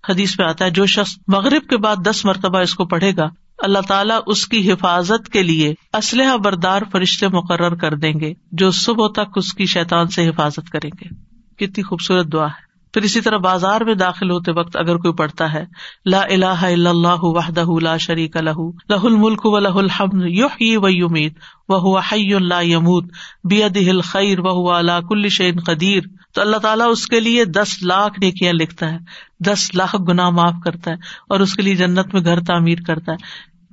[0.09, 3.29] حدیث پہ آتا ہے، جو شخص مغرب کے بعد دس مرتبہ اس کو پڑھے گا،
[3.57, 8.71] اللہ تعالیٰ اس کی حفاظت کے لیے اسلحہ بردار فرشتے مقرر کر دیں گے، جو
[8.71, 11.15] صبح تک اس کی شیطان سے حفاظت کریں گے۔
[11.55, 12.66] کتنی خوبصورت دعا ہے۔
[12.97, 15.65] پھر اسی طرح بازار میں داخل ہوتے وقت اگر کوئی پڑھتا ہے،
[16.05, 20.89] لا الہ الا اللہ وحدہ لا شریک لہ لہ الملک و لہ الحمد، یحیی و
[20.89, 21.37] یمیت
[21.69, 23.11] وہ حی لا یموت،
[23.43, 26.01] بیدہ الخیر وہ علی کل شیء قدیر۔
[26.33, 28.97] تو اللہ تعالیٰ اس کے لیے دس لاکھ نیکیاں لکھتا ہے،
[29.39, 30.95] دس لاکھ گنا معاف کرتا ہے
[31.29, 33.17] اور اس کے لیے جنت میں گھر تعمیر کرتا ہے۔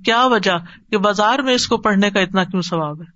[0.03, 0.59] کیا وجہ؟
[0.91, 3.07] کہ بازار میں اس کو پڑھنے کا اتنا کیوں ثواب ہے؟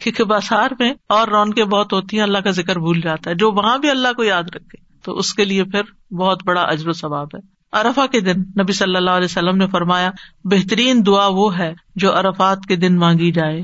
[0.00, 3.52] کیونکہ بازار میں اور رونقیں بہت ہوتی ہیں، اللہ کا ذکر بھول جاتا ہے، جو
[3.52, 6.92] وہاں بھی اللہ کو یاد رکھے۔ تو اس کے لیے پھر بہت بڑا اجر و
[6.92, 7.38] ثواب ہے۔
[7.72, 10.10] ارفا کے دن نبی صلی اللہ علیہ وسلم نے فرمایا،
[10.44, 13.62] بہترین دعا وہ ہے جو ارفات کے دن مانگی جائے۔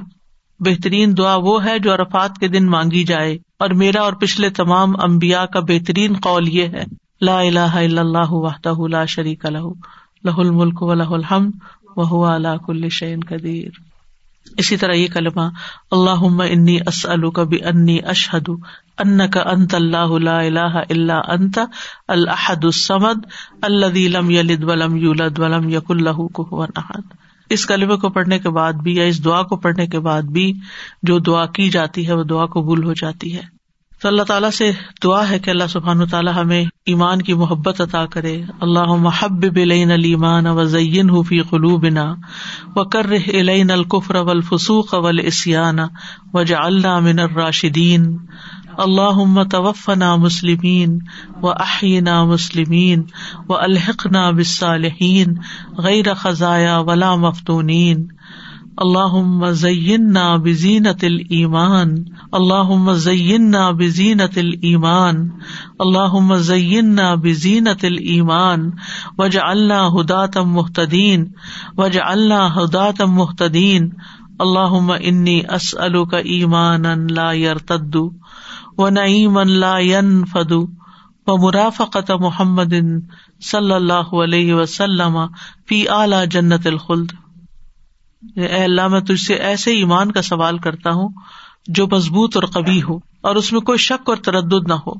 [0.61, 5.01] بہترین دعا وہ ہے جو ارفات کے دن مانگی جائے۔ اور میرا اور پچھلے تمام
[5.01, 6.84] امبیا کا بہترین قول یہ ہے،
[7.20, 9.68] لا الہ الا اللہ وحدہ لا شریک لہ
[10.24, 11.51] لہ الملک و لہ الحمد
[11.97, 13.93] وہ اللہ کل شعین قدیر۔
[14.57, 15.49] اسی طرح یہ کلمہ
[15.90, 18.51] اللہ انی اسلو کبھی انی اشہد
[18.99, 21.59] ان کا انت اللہ اللہ اللہ انت
[22.09, 23.26] الحد السمد
[23.62, 26.66] اللہ لم یلد ولم یولد ولم یق اللہ کو
[27.51, 30.53] اس کلمے کو پڑھنے کے بعد بھی یا اس دعا کو پڑھنے کے بعد بھی
[31.03, 33.53] جو دعا کی جاتی ہے وہ دعا قبول ہو جاتی ہے۔
[34.05, 34.72] تو اللہ تعالیٰ سے
[35.05, 39.90] دعا ہے کہ اللہ سبحان تعالیٰ ہمیں ایمان کی محبت عطا کرے۔ اللہ محب بلین
[39.90, 42.14] المان و زین حفی قلوبنا
[42.76, 45.78] و کر علین القفر والفسوق والعصیان
[46.32, 48.18] و جا اللہ من الراشدین۔
[48.78, 50.98] اللہ توفنا مسلمین
[51.42, 53.02] و احینا مسلمین
[53.48, 55.34] و الحقنا بالصالحین
[55.78, 58.07] غیر خزایا ولا مفتونین۔
[58.76, 61.94] اللہ زینا بزینت المان
[62.32, 65.28] اللہ زینا بزینت المان
[65.78, 68.70] اللہ زینا بزینت المان
[69.18, 71.24] وج اللہ ہداتم محتدین
[71.78, 73.90] وج اللہ ہداتم محتدین
[74.38, 78.08] اللہ انی اسلو کا ایمان لا یرتدو
[78.78, 80.52] و نعیم لا ينفد
[81.26, 82.74] و مرافقت محمد
[83.42, 85.18] صلی اللہ علیہ وسلم
[85.68, 87.12] فی اعلی جنت الخلد.
[88.36, 91.08] اے اللہ، میں تجھ سے ایسے ایمان کا سوال کرتا ہوں
[91.66, 94.92] جو مضبوط اور کبھی ہو، اور اس میں کوئی شک اور تردد نہ ہو،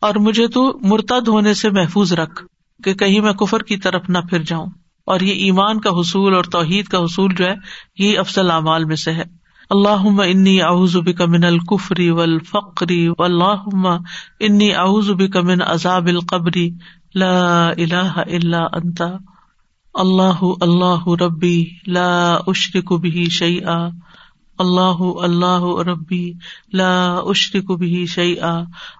[0.00, 2.44] اور مجھے تو مرتد ہونے سے محفوظ رکھ
[2.84, 4.66] کہ کہیں میں کفر کی طرف نہ پھر جاؤں۔
[5.06, 7.54] اور یہ ایمان کا حصول اور توحید کا حصول جو ہے
[7.98, 9.24] یہ افضل اعمال میں سے ہے۔
[9.70, 13.66] اللہ انی اعوذ کا من القفری و الفقری و اللہ
[14.40, 16.70] انی اعوذ کا من عذاب القبری
[17.14, 19.06] لا الہ الا انتا
[19.94, 23.58] اللہ اللہ ربی لا اشرک بھی شعی
[24.58, 26.22] اللہ اللہ ربی
[26.72, 26.92] لا
[27.24, 28.34] اشرک بھی شعی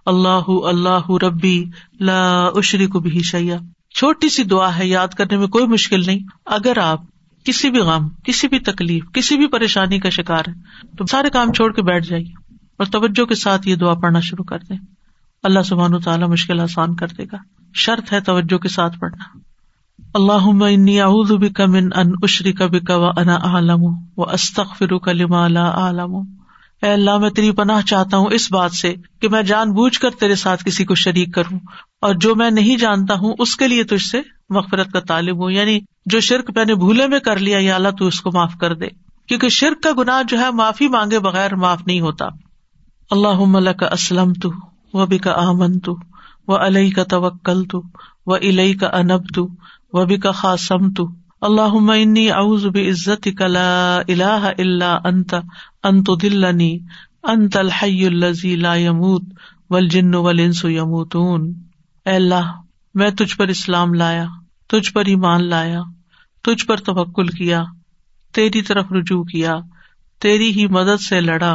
[0.07, 1.59] اللہ اللہ ربی
[2.01, 2.23] لا
[2.55, 3.57] اشرک بھی شعیہ
[3.95, 6.21] چھوٹی سی دعا ہے یاد کرنے میں کوئی مشکل نہیں
[6.51, 7.05] اگر آپ
[7.47, 11.53] کسی بھی غم کسی بھی تکلیف کسی بھی پریشانی کا شکار ہے تو سارے کام
[11.53, 12.33] چھوڑ کے بیٹھ جائیے
[12.79, 14.77] اور توجہ کے ساتھ یہ دعا پڑھنا شروع کر دیں
[15.45, 17.39] اللہ سبحان تعالیٰ مشکل آسان کر دے گا
[17.75, 19.39] شرط ہے توجہ کے ساتھ پڑھنا
[20.15, 23.85] اللہ اعوذ بک من ان اشرک بک و انا اعلم
[24.17, 26.15] و استغفرک لما لا اعلم۔
[26.83, 30.11] اے اللہ، میں تیری پناہ چاہتا ہوں اس بات سے کہ میں جان بوجھ کر
[30.11, 31.59] تیرے ساتھ کسی کو شریک کروں
[32.01, 35.51] اور جو میں نہیں جانتا ہوں اس کے لیے تجھ سے مغفرت کا طالب ہوں۔
[35.51, 38.53] یعنی جو شرک میں نے بھولے میں کر لیا، یا اللہ تو اس کو معاف
[38.61, 38.87] کر دے۔
[39.29, 42.27] کیونکہ شرک کا گناہ جو ہے، معافی مانگے بغیر معاف نہیں ہوتا۔
[43.11, 44.51] اللہ کا اسلم تو
[44.95, 45.97] وہ بھی کا آمن تو
[46.49, 47.83] وہ علیہ کا توکل تو
[48.27, 49.49] وہ علئی کا انب تو
[49.93, 51.07] وہ بھی کا خاصم تو
[51.41, 55.35] اللہ انی اعوذ بعزت کلا الہ الا انت
[55.83, 56.79] انت دلنی
[57.23, 59.23] انت الحی الذی لا يموت
[59.71, 61.53] والجن والانس يموتون
[62.07, 62.51] اے اللہ،
[62.95, 64.25] میں تجھ پر اسلام لایا،
[64.69, 65.81] تجھ پر ایمان لایا،
[66.45, 67.63] تجھ پر توکل کیا،
[68.35, 69.57] تیری طرف رجوع کیا،
[70.21, 71.53] تیری ہی مدد سے لڑا.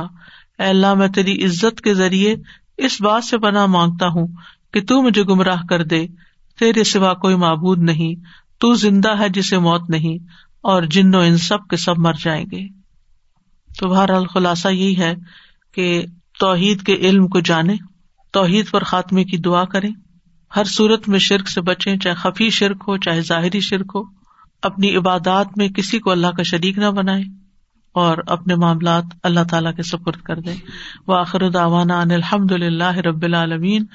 [0.60, 2.36] اے اللہ، میں تیری عزت کے ذریعے
[2.78, 4.28] اس بات سے پناہ مانگتا ہوں
[4.74, 6.06] کہ تو مجھے گمراہ کر دے
[6.60, 8.16] تیرے سوا کوئی معبود نہیں،
[8.60, 10.18] تو زندہ ہے جسے موت نہیں،
[10.62, 12.68] اور جن و ان سب کے سب مر جائیں گے۔
[13.80, 15.14] تو بہرحال خلاصہ یہی ہے
[15.74, 16.06] کہ
[16.40, 17.76] توحید کے علم کو جانے
[18.32, 19.92] توحید پر خاتمے کی دعا کریں۔
[20.56, 24.04] ہر صورت میں شرک سے بچے چاہے خفی شرک ہو، چاہے ظاہری شرک ہو۔
[24.64, 27.24] اپنی عبادات میں کسی کو اللہ کا شریک نہ بنائے
[27.96, 30.56] اور اپنے معاملات اللہ تعالیٰ کے سپرد کر دیں۔
[31.08, 33.86] وآخر دعوانا ان الحمد اللہ رب العالمین۔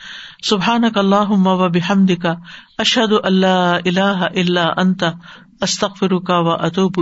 [0.43, 2.35] سبحان اللہ و بحمدک کا
[2.79, 5.11] اشد اللہ اللہ الا انتا
[5.61, 6.93] استغفرک و و اطوب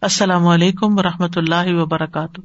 [0.00, 2.40] السلام علیکم و رحمۃ اللہ وبرکاتہ۔